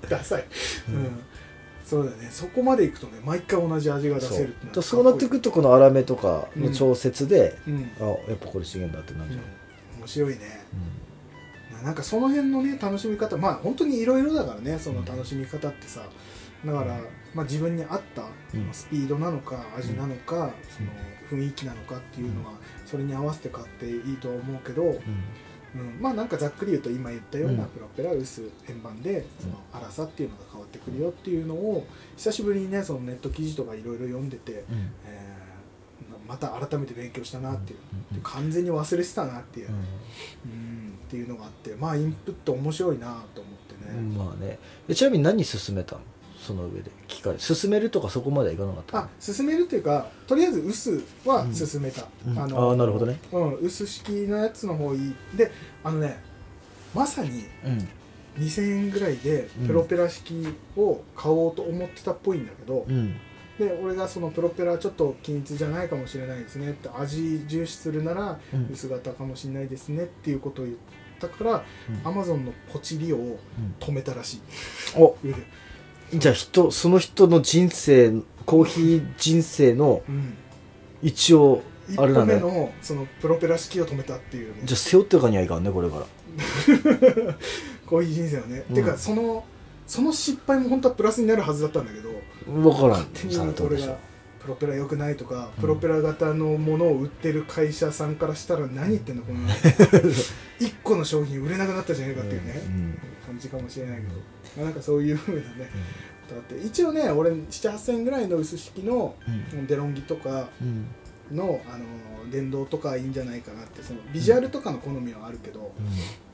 [0.08, 0.44] ダサい、
[0.88, 1.22] うん
[1.92, 2.28] そうだね。
[2.30, 5.04] そこまでいくとね毎回同じ味が出せるってのはだそう。
[5.04, 7.70] なってくるとこの粗めとかの調節で、う。
[7.70, 9.44] ん、あやっぱこれ資源だってなるじゃん、
[9.98, 10.64] 面白いね
[11.70, 16.00] ななんかその辺のね楽しみ方まあ本当にいろいろだからねその楽しみ方ってさ
[16.64, 16.98] だから、
[17.34, 18.22] まあ、自分に合った
[18.72, 22.34] スピードなのか味なのか、その雰囲気なのかっていう。
[22.34, 22.52] のは
[22.86, 24.56] それに合わせて買っていいとは思う。
[24.64, 24.98] けど、
[25.74, 25.80] うん。
[25.80, 27.68] うん、まあなんかざっくり言うと今言ったようなうん。
[27.68, 34.90] プロペラ薄円盤でその粗さっていうのが変わってくるよっていうのを久しぶりにねそのネット記事とかいろいろ読んでて、うん。
[35.06, 35.42] えー
[36.28, 37.78] また改めて勉強したなっていう
[38.14, 38.20] うん。
[38.22, 39.74] 完全に忘れてたなっていう、うん。
[39.74, 39.82] うんっ
[41.12, 44.58] っていうのがあってまあインプット面白いなと思ってね、まあね。
[44.88, 46.00] えちなみに何進めたの？
[46.42, 49.04] その上で聞かれ進めるとかそこまではいかなかったの？
[49.04, 52.38] あ進めるっていうかとりあえず薄は進めた、うん。
[52.38, 53.18] あああなるほどね。
[53.30, 55.14] うん、薄式のやつの方いい。
[55.34, 55.52] で
[55.84, 56.22] あのね
[56.92, 57.88] まさにうん。
[58.42, 59.66] 2000円ぐらいでうん。
[59.68, 63.14] プロペラ式を買おうと思ってたっぽいんだけど、うん。
[63.58, 68.68] で俺がそのプロペラちょっと均一じゃないかもしれないですねって味重視するならうん。
[68.72, 70.76] 薄型かもしれないですねっていうことを言っ
[71.20, 71.64] たから、
[72.02, 73.38] アマゾンのポチ利用を
[73.78, 74.40] 止めたらしい
[74.96, 75.38] お上で
[76.12, 80.36] じゃあ人その人の人生コーヒー人生のうん。
[81.02, 84.62] 一応一あれだよ歩目のそのプロペラ式を止めたっていうね。
[84.64, 86.06] じゃあ背負っていかにはいかんねこれから。
[87.86, 88.74] コーヒー人生はね、うん。
[88.74, 89.44] てかその
[89.86, 92.10] その失敗も本当はプラスになるはずだったんだけど
[92.46, 93.98] 分からん勝手にさあどうでしょう俺が
[94.42, 95.60] プロペラ良くないとか、うん。
[95.60, 99.40] プロペラ型のものを売ってる会社さんからしたら何言ってんのこの
[100.60, 104.14] 一個の商品売れなくなったじゃないかっていうね、うん感じかもしれないけど、
[104.56, 105.70] まあ、なんかそういうふうなね
[106.30, 109.14] だって一応ね俺78000円ぐらいの薄式の
[109.52, 109.66] うん。
[109.66, 110.86] デロンギとかうん。
[111.30, 115.72] のあの電動とかいいんじゃないかなってそのビジュアルとかの好みはあるけど、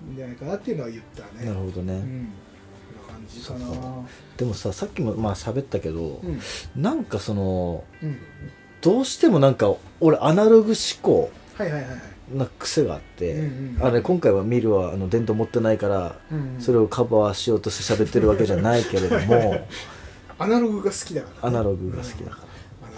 [0.06, 1.46] いいんじゃないかなっていうのは言ったね。
[1.46, 2.32] なるほどね、うん。
[3.06, 3.68] 感じかな。
[4.36, 6.40] でもささっきもまあ喋ったけど、うん。
[6.76, 8.18] なんかそのうん。
[8.80, 12.00] どうしてもなんか俺アナログ思考はいはいはいはい
[12.32, 13.86] な癖があって、うんうん。
[13.86, 16.60] あれ今回はミルはあの電動持ってないからうんうん。
[16.60, 19.66] それをカバーしようとして喋ってるわけじゃないけれども
[20.38, 22.42] アナログが好きだから、ね、アナログが好きだから。
[22.42, 22.48] うん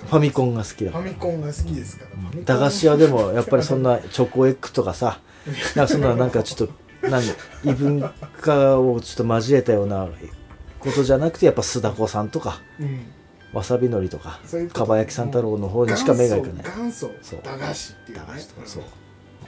[0.00, 5.20] ファミコンが好きだファからミコンが好きですから、ファミコン駄菓子屋でもやっぱりそんなチョコエッグとかさ
[5.76, 6.68] なんかそんななんかちょっ
[7.02, 7.22] となん
[7.64, 10.08] 異文化をちょっと交えたような
[10.78, 13.06] ことじゃなくてやっぱ須田子さんとかうん。
[13.52, 14.80] わさびのりとかそういうこと。
[14.80, 16.64] かば焼き三太郎の方にしか目がいかない。
[16.64, 17.10] 元祖。
[17.20, 17.40] そう。
[17.42, 18.24] 駄菓子っていうね。
[18.26, 18.82] 駄菓子とかそう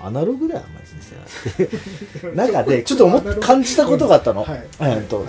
[0.03, 0.97] アナログだよマジ
[1.57, 1.69] で
[2.23, 4.45] さなんかでちょっと思っ感じたことがあったの、
[4.81, 5.25] えっと、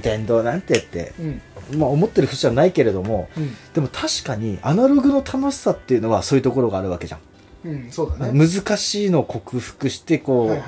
[0.00, 1.42] 電動なんてって、うん。
[1.78, 3.56] まあ、思ってる節はないけれどもうん。
[3.74, 7.20] でも確かにアナログの楽しさっていうのはそういうところがあるわけじゃん、
[7.68, 8.48] うんそうだね。
[8.48, 10.62] 難しいのを克服してこう、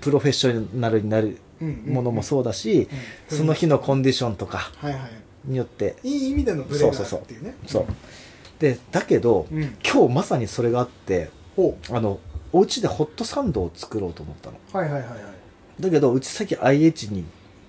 [0.00, 1.38] プロフェッショナルになる
[1.86, 2.88] ものもそうだし、
[3.30, 3.38] うん。
[3.38, 4.70] その日のコンディションとか
[5.44, 5.96] によって。
[6.02, 7.54] いい意味でのブレがあるっていうね。
[7.66, 7.86] そう
[8.58, 9.76] でだけど、うん。
[9.82, 12.20] 今日まさにそれがあってほあの
[12.52, 14.56] お家でホットサンドを作ろうと思ったの。
[14.74, 15.20] うはいはいはいはい。
[15.82, 17.24] だけどうちさっき IH に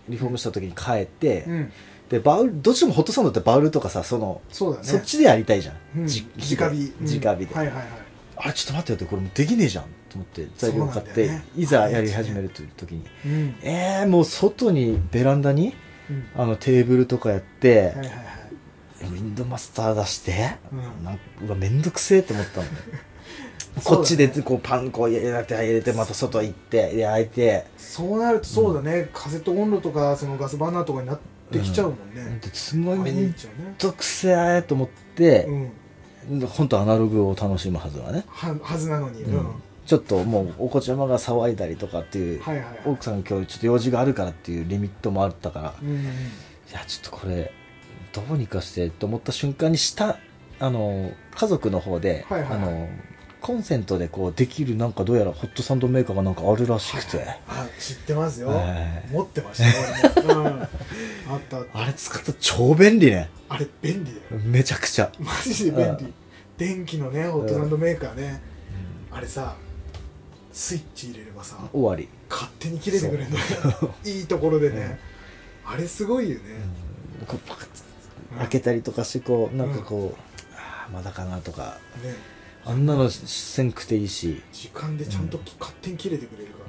[0.10, 1.72] リフォームした時に帰って、うん。
[2.10, 4.86] でバウルどっちもホットサンドってバウルとかさその、そうだね。
[4.86, 6.08] そっちでやりたいじゃん、うん。
[6.08, 6.94] じ直火。
[7.00, 7.06] うん。
[7.06, 7.86] 直火で、はいはいはい。
[8.36, 11.46] あれちょっと待ってよってこれもうできねえじゃんと思って材料買って、ね。
[11.56, 13.56] いざやり始めるという時に、うん。
[13.62, 15.74] えー、もう外にベランダに
[16.10, 16.26] うん。
[16.36, 18.08] あのテーブルとかやって、はいはいはい。
[19.04, 21.06] ウィンドマスター出して、うん。
[21.06, 23.11] なんかうわめんどくせえって思ったのねそうだね
[23.84, 27.66] こっちでこうパンこう入れて入れてまた外行って焼いて。
[27.78, 29.10] そうなるとそうだね。
[29.14, 31.20] カセットコンロとかそのガスバーナーとかになっ
[31.52, 32.40] てきちゃうもんね。
[32.42, 39.24] ですごいめん IH はねどくせえと思ってう、ん本当アナログを楽しむはずはね、ははずなのに。
[39.24, 39.38] うん。
[39.38, 39.48] うん。
[39.86, 42.80] ちょっともうお子ちゃまが騒いだりとかっていう、はいはいはい。
[42.86, 46.04] 奥さんが今日ちょっと用事があるからっていうリミットもあったから、いうんうん。
[46.72, 47.52] やちょっとこれ
[48.14, 50.18] どうにかしてと思った瞬間にした
[50.60, 52.60] あの家族の方で、はいはいはい。
[52.60, 52.90] あの
[53.42, 58.50] コンセントでこうできるなんかどうやらホットサンドメーカーがなんかあるらしくて、あ知ってますよ。
[58.50, 59.64] はい持ってまし
[60.14, 60.62] たうん。
[60.62, 60.70] あっ
[61.50, 63.30] たあれ使ったら超便利ね。
[63.50, 64.42] あれ便利だよ。
[64.44, 66.14] めちゃくちゃ、マジで便う利
[66.58, 68.42] 電気のねホットサンドメーカーね。
[69.12, 69.56] あれさ
[70.54, 73.94] スイッチ入れればさ終わり、勝手に切れてくれるんだよ。
[74.06, 75.00] いいところでね。
[75.66, 76.42] あれすごいよね。
[78.38, 81.80] 開けたりとかしてこうなんかこう、ああまだかなとか。
[82.04, 82.14] ね
[82.66, 86.60] あんなのせんくていいし、時間でちゃんとき勝手に切れてくれるか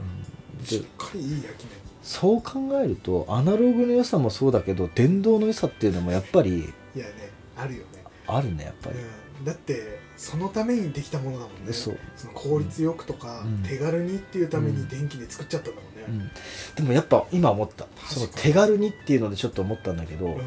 [0.60, 0.66] ら。
[0.66, 1.82] しっでかりいい焼き目。
[2.02, 6.58] そう考えるとアナログの良さもそうだけど電動の良さっていうのもやっぱり
[6.96, 7.12] いやね
[7.56, 8.04] あるよね。
[8.26, 11.72] あるねやっぱり、うん、だってそのためにできたものだもんね。
[11.72, 11.98] そう。
[12.24, 13.62] の効率よくとか、うん。
[13.62, 14.76] 手軽にっていうためうん。
[14.76, 16.30] に電気で作っちゃったんだもんね、うん。
[16.76, 17.86] でもやっぱ今思った。
[18.08, 20.34] その手軽にっていうのでちょっと思ったんだけど、うん。
[20.34, 20.42] はい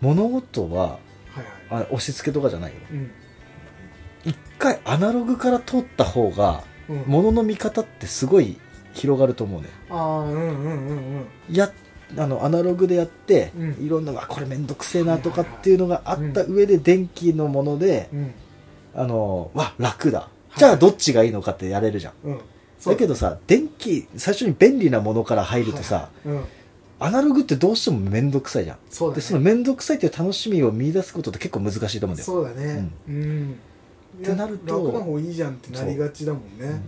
[0.00, 0.98] 物事ははい。
[1.70, 2.78] あ押し付けとかじゃないよ。
[2.90, 3.10] うん
[4.24, 7.04] 一回アナログから通った方がうん。
[7.06, 8.58] 物の見方ってすごい
[8.92, 9.68] 広がると思うね。
[9.90, 11.72] ああうんうんうんうんや
[12.16, 13.86] あのアナログでやって、うん。
[13.86, 18.34] いろんなあこれめんどくせえなとかっていうのがあった上で電気のもので、うん。
[18.94, 20.28] あのわ楽だ。
[20.56, 20.58] い。
[20.58, 22.40] じゃあどっちがいいのかってやれるじゃん、うん。
[22.84, 26.44] だけどさ電気最初に便利なものから入るとさ、うん。
[27.00, 28.76] アナログってどうしてもめんどくさいじゃん。
[28.90, 29.20] そうだね。
[29.22, 32.26] でそのめんどくさいっていう楽しみを見出すことって結構難しいと思うんだよ。
[32.26, 32.90] そうだね。
[33.08, 33.58] うん、
[34.22, 36.80] ってなると楽な方いいじゃんってなりがちだもんね、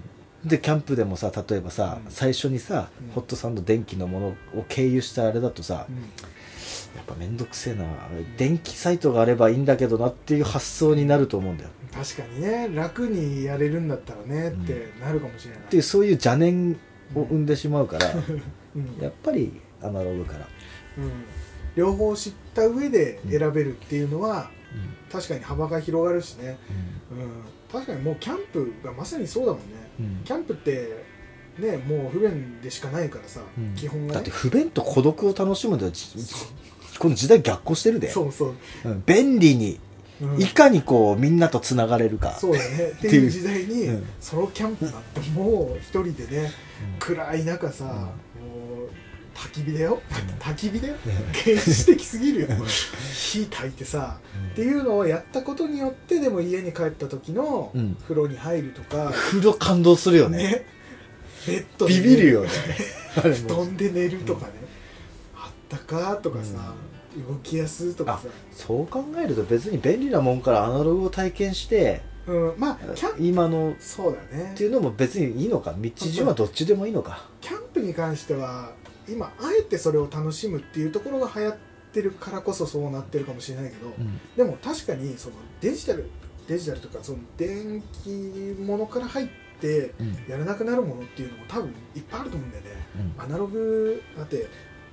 [0.44, 2.12] でキャンプでもさ例えばさ、うん。
[2.12, 3.12] 最初にさ、うん。
[3.12, 4.26] ホットサンド電気のもの
[4.58, 5.96] を経由したあれだとさ、うん。
[5.96, 7.84] やっぱ面倒くせえな。
[8.36, 11.70] 電気サイトがあればいいんだけどなっていう発想になると思うんだよ。
[11.92, 12.68] 確かにね。
[12.72, 16.72] 楽にやれるんだったらねってなるかもしれない、っていうそういう邪念
[17.14, 18.12] を生んでしまうから、
[18.76, 18.98] うん。
[19.00, 20.48] やっぱりアナログから、
[20.98, 21.10] うん。
[21.74, 24.50] 両方知った上で選べるっていうのは、
[25.10, 26.58] 確かに幅が広がるしね、
[27.10, 29.66] うん、確かにもうキャンプがまさにそうだもんね。
[30.00, 30.20] うん。
[30.24, 31.04] キャンプって
[31.58, 33.74] ねもう不便でしかないからさ、うん。
[33.74, 34.14] 基本がね。
[34.14, 35.87] だって不便と孤独を楽しむんだ
[36.98, 38.10] この時代逆行してるで。
[38.10, 39.02] そうそう、うん。
[39.06, 39.78] 便利に
[40.20, 40.40] うん。
[40.40, 42.32] いかにこうみんなとつながれるか。
[42.32, 42.92] そうだね。
[42.96, 44.06] ってていう時代に、うん。
[44.20, 46.52] ソロキャンプなんてもう一人でね
[46.94, 46.98] うん。
[46.98, 48.10] 暗い中さ、
[49.48, 50.35] 焚き火だよ、うん。
[50.38, 50.94] 焚き火だよ。
[50.94, 51.00] ね。
[51.44, 52.48] 原始的すぎるよ。
[53.14, 54.18] 火焚いてさ
[54.52, 57.96] っていうのをやったことによってでも家に帰った時のうん。
[58.02, 60.38] 風呂に入るとか、風呂感動するよね。
[60.38, 60.66] ね。
[61.46, 62.48] ベッドでビ寝ビるよね。
[63.14, 64.52] 布団で寝るとかね、
[65.37, 66.74] あったかとかさ、
[67.28, 74.52] 動きやすとかさ、そう考えると別に便利なもんからアナログを体験してうん、まあキャン今のそうだね。
[74.54, 75.74] っていうのも別にいいのか？
[75.78, 77.28] 道順はどっちでもいいのか？
[77.40, 78.72] キャンプに関しては
[79.08, 81.56] 今あえてそれを楽しむっていうところが流行っ
[81.92, 84.20] てるからこそそうなってるかもしれないけど、うん。
[84.36, 86.10] でも確かにそのデジタル
[86.48, 88.08] デジタルとかその電気
[88.60, 89.28] ものから入っ
[89.60, 90.24] てうん。
[90.28, 92.70] やらなくなるものっていうのも多分いっぱいあると思うんだよね。
[93.18, 93.22] うん。
[93.22, 94.48] アナログだって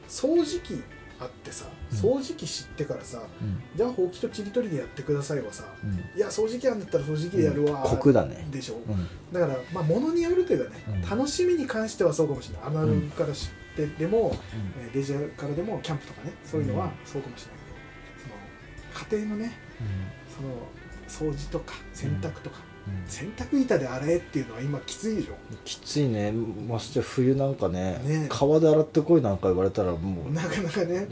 [0.07, 0.81] 掃除機
[1.19, 1.97] あってさうん。
[1.97, 3.61] 掃除機知ってからさ、うん。
[3.75, 6.17] じゃあほうきとちりとりでやってくださいはさうん。
[6.17, 8.47] いや掃除機あんだったら掃除機でやるわ、コクだね。
[8.51, 9.07] でしょ、うん。
[9.33, 11.01] だからまあ物によるというかね、うん。
[11.01, 12.67] 楽しみに関してはそうかもしれない。
[12.67, 14.35] アナログから知ってでも、
[14.79, 16.91] えーデジタルからでもキャンプとかねそういうのはうん。
[17.05, 17.77] そうかもしれないけど、
[19.09, 19.53] その家庭のね
[20.35, 23.09] その掃除とか洗濯とか、うん。
[23.09, 25.35] 洗濯板で洗えっていうのは今きついでしょ？
[25.65, 26.31] きついね。
[26.31, 28.27] ましてや冬なんかねね。
[28.29, 30.31] 川で洗ってこいなんか言われたらもう。
[30.33, 31.07] なかなかね。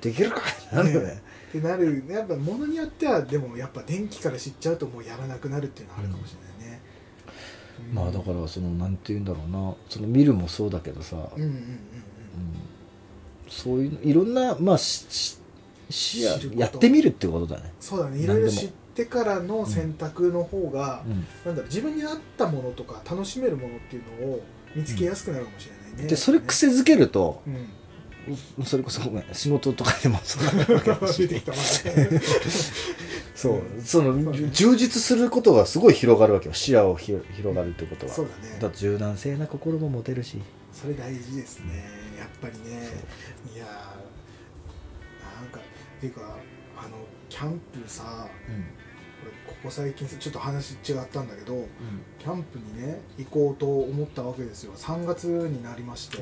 [0.00, 0.40] できるか
[0.72, 0.74] い？
[0.74, 1.22] なるよね。
[1.48, 2.04] ってなる。
[2.08, 6.80] やっぱ物によってはでもやっぱ電気から知っちゃうともうやらなくなるっていうのはあるかもしれないね、
[7.90, 7.94] うん。
[7.94, 9.74] まあだからそのなんて言うんだろうな。
[9.88, 11.80] その見るもそうだけどさ、うんうんうんうんうん
[13.50, 15.38] そういういろんなまあしし
[15.90, 16.60] 視野知ること。
[16.60, 18.20] やってみるってことだね、そうだね。
[18.20, 21.26] いろいろ知ってからの選択の方が、うん。
[21.44, 24.40] なんだろう自分に合ったものとか楽しめるものっていうのを
[24.74, 27.68] 見つけやすくなるかもしれないね、でそれ癖づけるとうん。
[28.64, 31.26] それこそごめん仕事とかでもそうなるわけだし
[33.34, 36.54] そうその充実することがすごい広がるわけよ。
[36.54, 38.12] 視野をひ広がるってことは。
[38.12, 38.58] そうだね。
[38.60, 40.38] だ柔軟性な心も持てるし。
[40.72, 41.99] それ大事ですね
[42.40, 42.90] ぱりね
[43.54, 46.36] いやーなんかっていうか
[46.76, 46.96] あの
[47.28, 48.64] キャンプさうん。
[49.22, 51.66] 俺ここ最近さちょっと話違ったんだけど
[52.18, 54.72] キャンプにね行こうと思ったわけですよ。
[54.74, 56.16] 3月になりまして、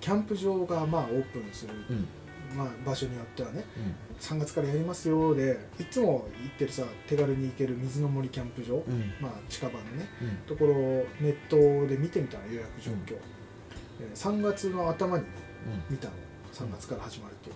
[0.00, 2.08] キャンプ場がまあオープンする、ううん。
[2.58, 3.94] まあ、場所によってはねうん。
[4.20, 9.12] 3月からやりますよでいつも行ってるさ手軽に行ける水の森キャンプ場、うん。
[9.20, 10.28] まあ近場のねうん。
[10.48, 13.18] ところをネットで見てみたの予約状況、えー
[14.14, 15.30] 3月の頭にね
[15.90, 16.14] 見たの。
[16.52, 17.50] 3月から始まると。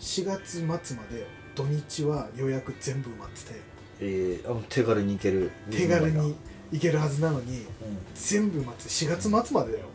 [0.00, 0.76] 4月末ま
[1.10, 3.60] で土日は予約全部埋まってて。
[4.00, 5.50] えー、あの手軽に行ける。
[5.70, 6.34] 手軽に
[6.72, 7.66] 行けるはずなのにうん。
[8.14, 8.88] 全部埋まってて。
[8.88, 9.86] 4月末までだよ。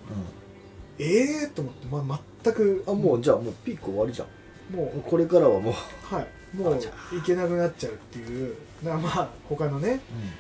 [1.00, 2.84] うええー、と思って、まあ、全く。
[2.88, 4.76] んあもうじゃあもうピーク終わりじゃん。
[4.76, 5.02] もう。
[5.02, 5.74] これからはもう、
[6.16, 6.28] はい。
[6.56, 8.56] もう行けなくなっちゃうっていう。
[8.84, 10.00] まあ他のね。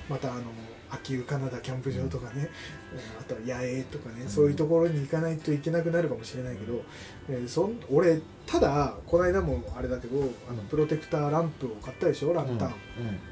[0.10, 0.42] またあの
[0.90, 2.50] 秋湯カナダキャンプ場とかね、
[2.94, 4.30] えーあとは野営とかね、うん。
[4.30, 6.82] そういうところに行かないといけなくなるかもしれないけど、
[7.30, 10.20] えーそん俺ただこの間もあれだけど
[10.50, 12.76] あのプロテクターランプを買ったでしょランタン、うん。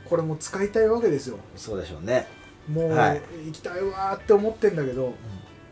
[0.06, 1.38] これも使いたいわけですよ。
[1.56, 2.28] そうでしょうね、
[2.68, 3.22] もう、はい。
[3.46, 5.14] 行きたいわーって思ってんだけど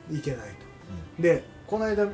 [0.10, 0.50] 行けない
[1.18, 1.22] と。
[1.22, 2.08] でこの間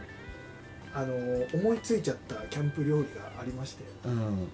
[0.93, 1.13] あの
[1.53, 3.83] 思いついちゃったキャンプ料理がありまして。
[4.05, 4.47] うん。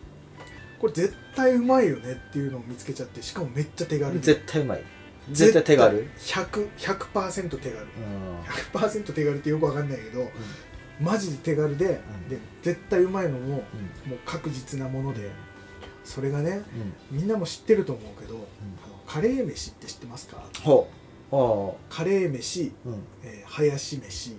[0.79, 4.83] これ絶対うまいよねっていうのを見つけちゃってしかもめっちゃ手軽絶対うまい
[5.31, 6.07] 絶対手軽。
[6.17, 7.75] 100 100%手軽。
[7.75, 8.39] うん。
[8.73, 10.29] 100%手軽ってよくわかんないけど
[11.01, 12.29] マジで手軽で,、うん。
[12.29, 13.49] で絶対うまいのもうん。
[13.49, 13.63] もう
[14.25, 15.31] 確実なもので
[16.03, 16.63] それがね
[17.11, 17.17] うん。
[17.17, 18.43] みんなも知ってると思うけど、あの
[19.07, 20.43] カレー飯って知ってますか？
[20.61, 20.87] ほ
[21.31, 21.35] う。
[21.35, 22.95] あカレー飯、あうん。
[23.23, 24.37] えー、ハヤシ飯、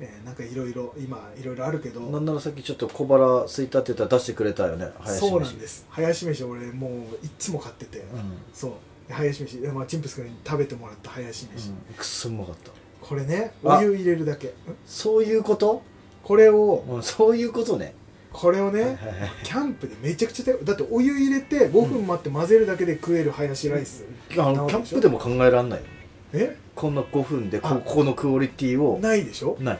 [0.00, 5.86] えーなんかいろいろ今いろいろあるけどうんなんならさっきちょっと小腹空いたって言ったら出してくれたよね林そうなんですす。
[5.88, 6.90] ハヤシ飯俺もう
[7.24, 8.06] いっつも買ってて、うん、
[8.52, 8.72] そう
[9.08, 12.70] でハヤシ飯で、まあ、チンプス君に食べてもらったハヤシ飯、うん、くっそうまかった。
[13.00, 13.78] これねあ。
[13.78, 14.48] お湯入れるだけ。
[14.48, 14.50] ん。
[14.86, 15.82] そういうこと、
[16.22, 17.94] これをうん、そういうことね。
[18.32, 25.86] これをね、はいはいはいキャンプでめちゃくちゃ手だってお湯入れて5分待って混ぜるだけで食えるハヤシライス、あのキャンプでも考えられないよ。
[26.32, 26.56] え？
[26.74, 27.76] こんな5分でこあ。
[27.76, 28.98] このクオリティを。
[28.98, 29.56] ないでしょ？
[29.60, 29.78] ない、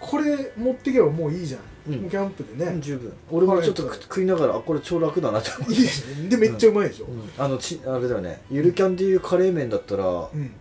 [0.00, 3.12] これ持ってけばもういいじゃん、うんキャンプでね、十分。
[3.30, 5.74] 俺もちょっと食食いながらあこれ超楽だなって思って。
[5.74, 7.30] いいでめっちゃうまいでしょ、うん。
[7.36, 8.42] あのちあれだよね。
[8.50, 10.52] ゆるキャンでいうカレー麺だったらうん。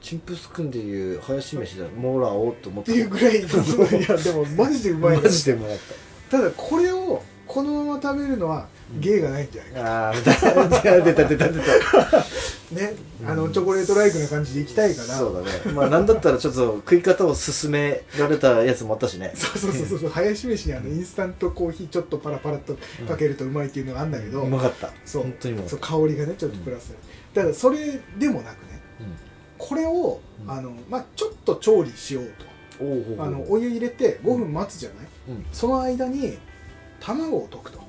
[0.00, 5.22] チンプスくんでいうハヤシ飯だもらおうと思っってていうぐらいいやでもマジでうまいね。
[5.24, 5.78] マジでもらっ
[6.30, 8.66] ただこれをこのまま食べるのは
[8.98, 11.64] 芸がないんじゃないか、ああ出た出た出た出た。
[12.74, 12.94] ね
[13.26, 13.36] あうん。
[13.36, 15.18] のチョコレートライクな感じでいきたいから。
[15.18, 15.72] そうだね。
[15.72, 19.32] まあなんだったらちょっと食い方を勧められたやつもあったしね。
[19.36, 20.10] そうそうそうそう。
[20.10, 22.76] 林飯にあのインスタントコーヒーちょっとパラパラっと
[23.06, 24.90] かけるとうまいっていうのがあるんだけど、うまかった。
[25.04, 25.22] そう。
[25.22, 26.88] 本当にそう香りがねちょっとプラス。
[26.88, 27.00] される
[27.34, 28.80] だからそれでもなくね
[29.58, 30.50] これを、うん。
[30.50, 32.30] あのまあ、ちょっと調理しよう
[32.80, 35.46] おおとあのお湯入れて5分待つじゃない、うん。
[35.52, 36.38] その間に
[36.98, 37.79] 卵を溶くと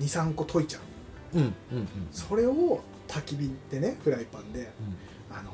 [0.00, 0.78] 23個溶いちゃ
[1.34, 1.38] う。
[1.38, 1.88] うんうんうん。
[2.10, 4.70] それを焚き火でねフライパンで
[5.30, 5.52] あの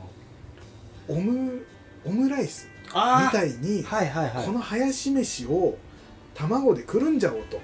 [1.08, 1.66] オム
[2.04, 4.46] オムライスみあたいに、はいはいはい。
[4.46, 5.76] このハヤシ飯を
[6.34, 7.60] 卵でくるんじゃおうと。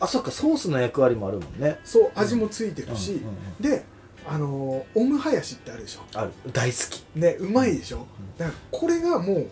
[0.00, 1.78] あそっかソースの役割もあるもんね。
[1.84, 3.84] そう味もついてるし、うんうんうんで
[4.30, 6.02] あのオムハヤシってあるでしょ。
[6.14, 6.32] ある。
[6.52, 7.02] 大好き。
[7.14, 8.06] ねうまいでしょ、ん。
[8.36, 9.46] だからこれがもう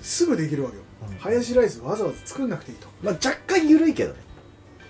[0.00, 1.16] すぐできるわけよ、うん。
[1.16, 2.86] ハヤシライスわざわざ作んなくていいと。
[3.02, 4.20] まあ若干緩いけどね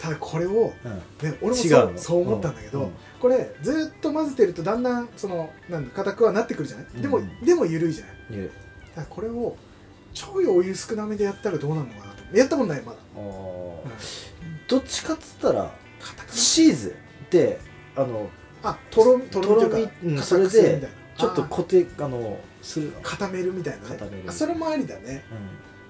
[0.02, 1.30] ただこれを、うん。
[1.30, 2.90] ね、俺も違そうそう思ったんだけど、うん。
[3.20, 7.44] これずっと混ぜてるとだんだんそのなんだ硬くはなってくるじゃない、でもうん。
[7.44, 8.16] でも緩いじゃない？
[8.30, 8.46] 緩い。
[8.48, 9.56] だからこれを
[10.12, 12.36] ちょいお湯少なめでやったらどうなるのかなと。
[12.36, 12.98] やったことないまだ、
[14.66, 15.72] どっちかっつったら
[16.32, 16.96] チーズ
[17.30, 17.60] で
[17.94, 18.28] あの
[18.64, 20.96] あとろみとろみというかとろみうん硬くするみたいな。
[21.16, 22.92] ちょっとあ固定あのする。
[22.92, 23.96] ー固めるみたいなね。
[23.96, 24.24] 固める。
[24.26, 25.22] あそれもありだね。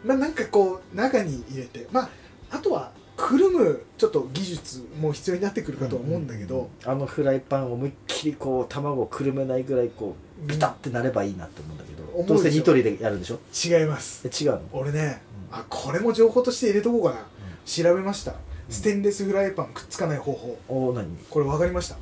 [0.05, 1.87] うまあなんかこう中に入れて。
[1.91, 2.11] まあ
[2.51, 2.93] あとは
[3.25, 12.35] くるむちょっと技術も必要になってくるかと思うんだけど、あのフライパンを思いっきりこう卵をくるめないぐらいこうビタってなればいいなって思うんだけど、思うでしょ。
[12.35, 13.39] どうせニトリでやるんでしょ？
[13.55, 14.27] 違います。
[14.27, 14.63] え違うの？
[14.73, 15.57] 俺ね、うん。
[15.57, 17.25] あこれも情報として入れとこうかな、
[17.65, 18.35] 調べました。
[18.69, 20.59] ステンレスフライパンくっつかない方法。
[20.69, 21.07] おお何？
[21.31, 21.95] これ分かりました。
[21.95, 22.01] や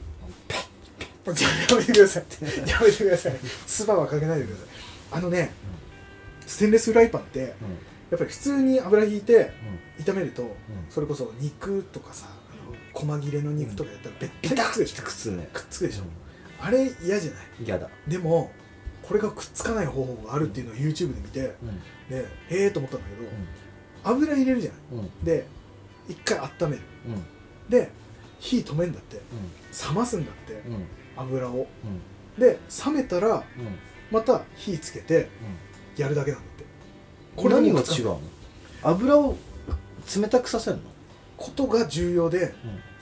[1.77, 2.25] めてください。
[2.67, 3.35] やめてください。
[3.67, 4.67] 唾はかけないでください。
[5.13, 5.53] あのね、
[6.47, 7.53] ステンレスフライパンって
[8.11, 9.53] やっぱり普通に油引いて
[9.99, 10.57] 炒めると、
[10.89, 12.27] それこそ肉とかさ
[12.93, 15.03] 細切れの肉とかやったらべったりくっつくでしょ。
[15.03, 16.03] くっつくねくっつくでしょ、
[16.61, 17.45] あれ嫌じゃない？
[17.65, 17.89] 嫌だ。
[18.09, 18.51] でも
[19.03, 21.81] これがくっつかない方法があるっていうのを YouTube で見て、うん。
[22.09, 23.29] でへえと思ったんだけど、
[24.05, 25.11] 油入れるじゃない？
[25.25, 25.47] で
[26.09, 26.83] 一回温める。
[27.07, 27.25] うん。
[27.69, 27.91] で
[28.41, 29.17] 火止めんだって。
[29.17, 30.63] 冷ますんだって
[31.17, 31.69] 油を。
[31.85, 32.41] うん。
[32.41, 33.43] で冷めたらうん。
[34.11, 35.29] また火つけて
[35.97, 36.65] やるだけなんだって
[37.37, 38.21] これ何が違うの？
[38.83, 39.37] 油を
[40.17, 40.83] 冷たくさせるの？
[41.37, 42.55] ことが重要で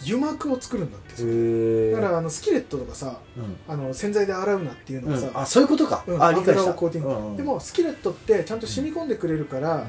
[0.07, 3.19] 油膜を作るんだってだからあのスキレットとかさ
[3.67, 6.05] あの洗剤で洗うなっていうのがさ、あそういうことか。
[6.07, 6.23] うん。
[6.23, 6.61] あ理解した。
[6.61, 7.37] 油をコーティング、うんうん。
[7.37, 9.87] でもスキレットってちゃんと染み込んでくれるから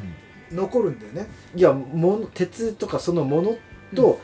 [0.51, 3.55] 残るんだよね、いやもの鉄とかそのもの
[3.95, 4.19] と、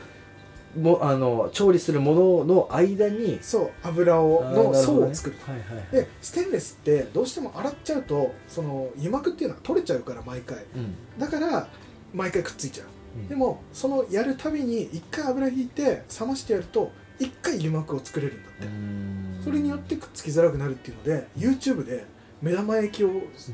[0.76, 5.36] もあの調理するものの間にそう油をの層を作る。
[5.44, 5.86] はいはいはい。
[5.92, 10.58] でステンレスってどうしても洗っちゃうとその油膜っていうのは取れちゃうから毎回。
[10.74, 10.94] うん。
[11.18, 11.68] だから
[12.14, 12.86] 毎回くっついちゃう。
[13.20, 13.28] うん。
[13.28, 19.40] でもそのやるたびに一回油引いて冷ましてやると一回油膜を作れるんだって、うん。
[19.42, 22.04] それによってくっつきづらくなるっていうので YouTube で
[22.42, 23.10] 目玉焼きを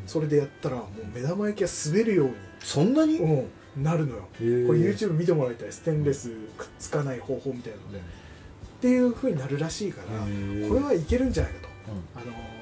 [0.06, 2.30] それでやったらもう目玉焼きが滑るよう
[2.60, 4.22] そんなに、に、うん、なるのよ。
[4.22, 4.46] これ
[4.80, 5.72] YouTube 見てもらいたい。
[5.72, 8.02] ステンレスくっつかない方法みたいなので、っ
[8.80, 10.18] ていう風になるらしいから
[10.68, 11.68] これはいけるんじゃないかと。
[11.92, 12.22] うん。
[12.22, 12.52] あのー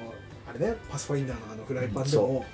[0.49, 2.23] あれねパスファインダーのあのフライパンでうん。
[2.23, 2.45] も、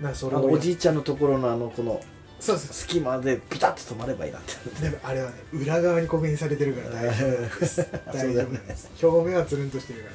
[0.00, 2.00] なそれおじいちゃんのところのあのこの
[2.40, 2.72] そうそう。
[2.72, 4.54] 隙間でピタッと止まればいいなって。
[4.82, 7.88] でもあれはね裏側に刻印されてるから大丈夫なんです。
[8.06, 8.90] 大丈夫なんです。
[9.02, 10.10] 表面はつるんとしてるか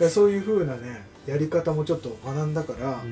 [0.00, 0.10] らね。
[0.10, 3.02] そういう風なねやり方もちょっと学んだから、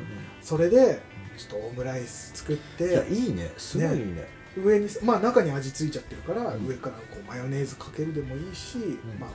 [0.43, 1.01] それで
[1.37, 3.53] ちょっとオムライス作っいやていいね。
[3.57, 4.27] すごいね。
[4.57, 8.79] 上にまあ中に味ついちゃってるから、うん上からこうマヨネーズかけるでもいいし、
[9.19, 9.31] まあ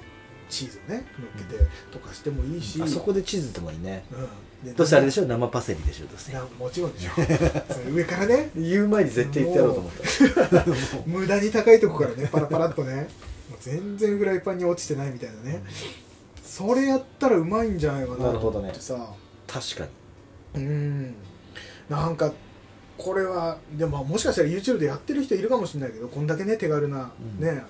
[0.49, 4.03] チーズをね乗っけてとかしてもいいし、あそこでチーズでもいいね。
[4.11, 5.25] うん、でどうせあれでしょ？
[5.25, 6.31] 生パセリでしょどうせ。
[6.33, 7.11] なもちろんでしょ。
[7.91, 8.49] 上からね。
[8.55, 10.65] 言う前に絶対言ってやろうと思った。
[11.05, 13.07] 無駄に高いとこからね パラパラっとね。
[13.49, 15.63] もう全然フライパンに落ちてないみたいなね、
[16.43, 18.65] それやったらうまいんじゃないかなとなるほどね。
[18.65, 19.13] 思ってさ、
[19.47, 19.87] 確か
[20.55, 20.63] に。
[20.63, 21.15] うん
[21.89, 22.31] なんか
[22.97, 27.43] これはでももしかしたら YouTube でやってる人いるかもしれないけどこんだけね手軽なうん。
[27.43, 27.63] ね、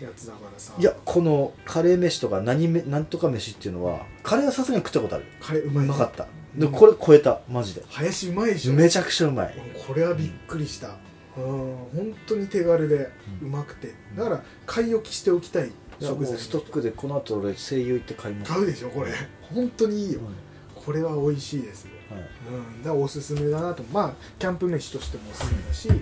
[0.00, 0.74] やつだからさ。
[0.78, 5.24] いやこのカレー飯とか何めなんとか飯っていうのはカレーはさすがに食ったことある。
[5.40, 6.26] カレーううまい、ね、まかった。
[6.54, 6.60] うん。
[6.60, 7.40] でこれ超えた。
[7.48, 7.82] マジで。
[7.88, 8.72] 林うまいでしょ。
[8.72, 9.54] めちゃくちゃうまい。
[9.86, 10.96] これはびっくりした。
[11.36, 11.44] うん。
[11.44, 13.94] 本当に手軽でうまくて。
[14.16, 15.70] だから買い置きしておきたい。
[16.00, 18.52] 食材ストックでこの後俺声優行って買います。
[18.52, 19.12] 買うでしょこれ。
[19.54, 20.20] 本当にいいよ。
[20.20, 20.26] うん。
[20.74, 23.82] ここれは美味しいです、はいうん、だからおすすめだなと。
[23.92, 26.00] まあキャンプ飯としてもおすすめだし、うん。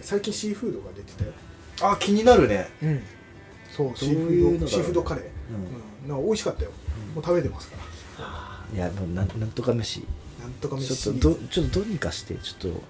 [0.00, 1.32] 最近シーフードが出てたよ。
[1.82, 2.68] あ気になるね。
[2.82, 3.02] うん。
[3.70, 5.28] そうシーフいうのだろうードシーフードカレー、う
[6.04, 6.08] うん。
[6.08, 6.70] なんか美味しかったよ。
[7.14, 7.82] もう食べてますから。
[8.74, 10.04] いやもうなんなんとか飯。
[10.40, 10.96] なんとか飯。
[10.96, 12.82] ちょっとどちょっとどうにかしてちょっと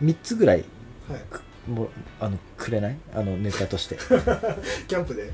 [0.00, 0.08] うん。
[0.08, 0.64] 3つぐらい
[1.08, 1.88] はい、くもう
[2.18, 2.96] あのくれない？
[3.14, 3.96] あのネタとして、
[4.88, 5.30] キャンプで？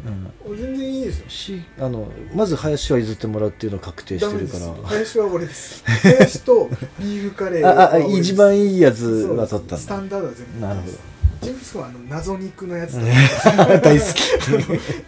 [0.47, 1.24] うん、全然いいですよ。
[1.28, 4.89] しあのまず林は譲ってもらうっていうのは確定してるから。
[4.89, 5.85] 林は俺です。
[5.85, 6.68] 林と
[6.99, 9.05] ビーフカレーああ一番いいやつ
[9.37, 10.93] は取ったスタンダードは全部なるほど。
[11.43, 12.95] ジェームス君はあの謎肉のやつ
[13.82, 14.20] 大好き。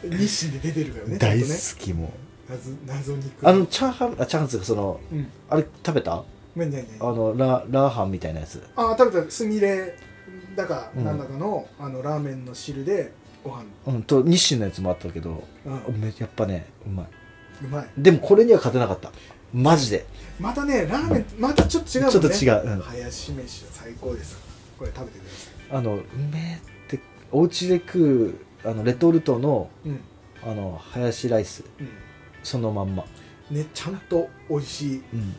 [0.16, 1.48] 日清で出てるからね大好
[1.78, 2.06] きも
[2.48, 2.52] う。
[2.52, 3.48] 謎謎肉。
[3.48, 5.26] あのチャーハンあチャーハンっていうかそのうん。
[5.50, 6.12] あれ食べた？
[6.14, 6.24] あ
[7.04, 8.62] のララーハンみたいなやつ。
[8.76, 9.30] あ食べた。
[9.30, 9.94] すみれ
[10.56, 11.04] だかうん。
[11.04, 13.12] なんだかの,、あのラーメンの汁で
[13.44, 13.64] ご飯。
[13.86, 16.00] うんと日清のやつもあったけどうん。
[16.00, 17.06] めやっぱねうまい。
[17.64, 17.88] うまい。
[17.96, 19.12] でもこれには勝てなかった。
[19.52, 20.06] マジで。
[20.40, 22.20] またねラーメンまたちょっと違うもんね。
[22.20, 22.74] ちょっと違う。
[22.74, 22.80] うん。
[22.80, 24.38] 林飯は最高です。
[24.78, 27.00] これ食べてくださあのうめえって
[27.32, 30.00] お家で食うあのレトルトのいうん。
[30.42, 31.64] あのハヤシライス。
[31.78, 31.88] うん。
[32.42, 33.04] そのまんま。
[33.50, 35.02] ねちゃんと美味しい。
[35.12, 35.36] うん。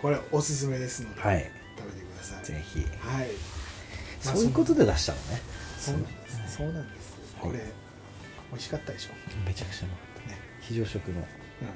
[0.00, 1.50] これおすすめですので、はい。
[1.78, 2.44] 食べてください。
[2.44, 2.80] ぜひ。
[2.80, 2.88] はい。
[2.98, 3.26] まあ
[4.24, 5.40] そういうことで出したのね。
[5.78, 6.56] そうなんです。
[6.56, 7.16] そうなんです。
[7.40, 7.68] これ、はい
[8.52, 9.10] 美味しかったでしょ？
[9.48, 10.30] めちゃくちゃうまかった。
[10.30, 10.38] ね。
[10.60, 11.26] 非常食のうん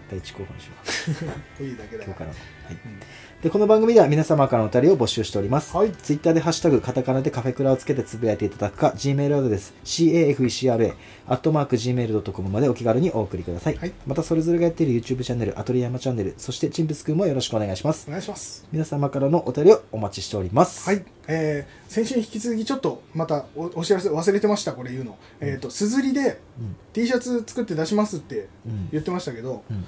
[0.09, 1.12] 第一候補にします
[1.57, 2.36] というだけだ今日からの、
[2.69, 3.01] はい、うん。
[3.43, 5.93] でこの番組では皆様からのお便りを募集しております、はい。
[5.93, 10.95] ツイッターでハッシュタグカタカナでカフェクラをつけてつぶやいていただくか Gmail アドレス cafecra
[11.29, 13.93] アットマーク Gmail.com までお気軽にお送りください、はい。
[14.07, 18.07] またそれぞれがやっている YouTube チャンネルアトリヤマチャンネルそしてチンプスくんもよろしくお願いします。
[18.09, 18.66] お願いします。
[18.73, 20.89] 皆様からのお便りをお待ちしております。
[20.89, 26.77] はい、えー、先週に引き続きちょっとまたおお知らせ忘れてましたこれ言うの、えっ、とすずりでうん。
[26.93, 28.89] T シャツ作って出しますってうん。
[28.91, 29.85] 言ってましたけど、うん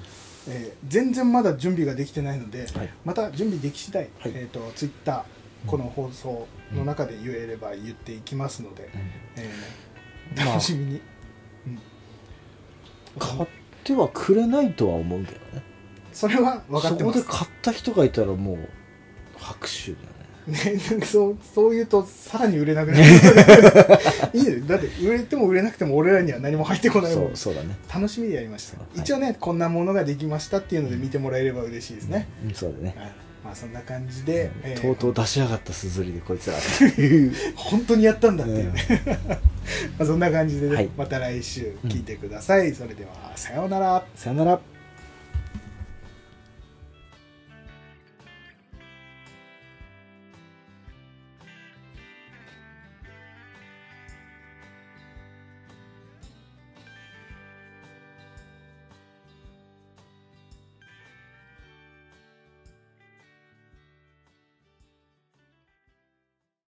[0.47, 2.89] えー全然まだ準備ができてないので、はい。
[3.05, 4.31] また準備でき次第、はい。
[4.35, 8.89] えっ、とツイッターこの放送の中で言えれば言っていきますので、
[9.35, 10.53] えーまあ。
[10.55, 11.01] 楽しみに、
[11.67, 11.79] うん。
[13.19, 13.47] 買っ
[13.83, 15.63] てはくれないとは思うけどね。
[16.11, 17.19] それは分かってます。
[17.21, 18.69] そこで買った人がいたらもう
[19.37, 23.03] 拍手だよねね、なんかそうそう言うとさらに売れなくなる。
[24.33, 24.61] いいね。
[24.67, 27.35] だって売れても売れなくても俺らには何も入ってこないもん。
[27.35, 27.75] そうだね。
[27.93, 28.99] 楽しみでやりました、はい。
[28.99, 32.95] 一応ねこんなものができましたっていうので見てもらえれば嬉しいですね、うんそうだね。
[32.97, 33.11] はい。
[33.43, 36.57] まあそんな感じで、えーとうとう出しやがったすずりでこいつら。
[37.55, 38.73] 本当にやったんだっていう。
[38.73, 38.85] ね、
[39.97, 40.89] まあそんな感じでね、はい。
[40.97, 44.05] また来週聞いてください、それではさようなら。
[44.15, 44.59] さよなら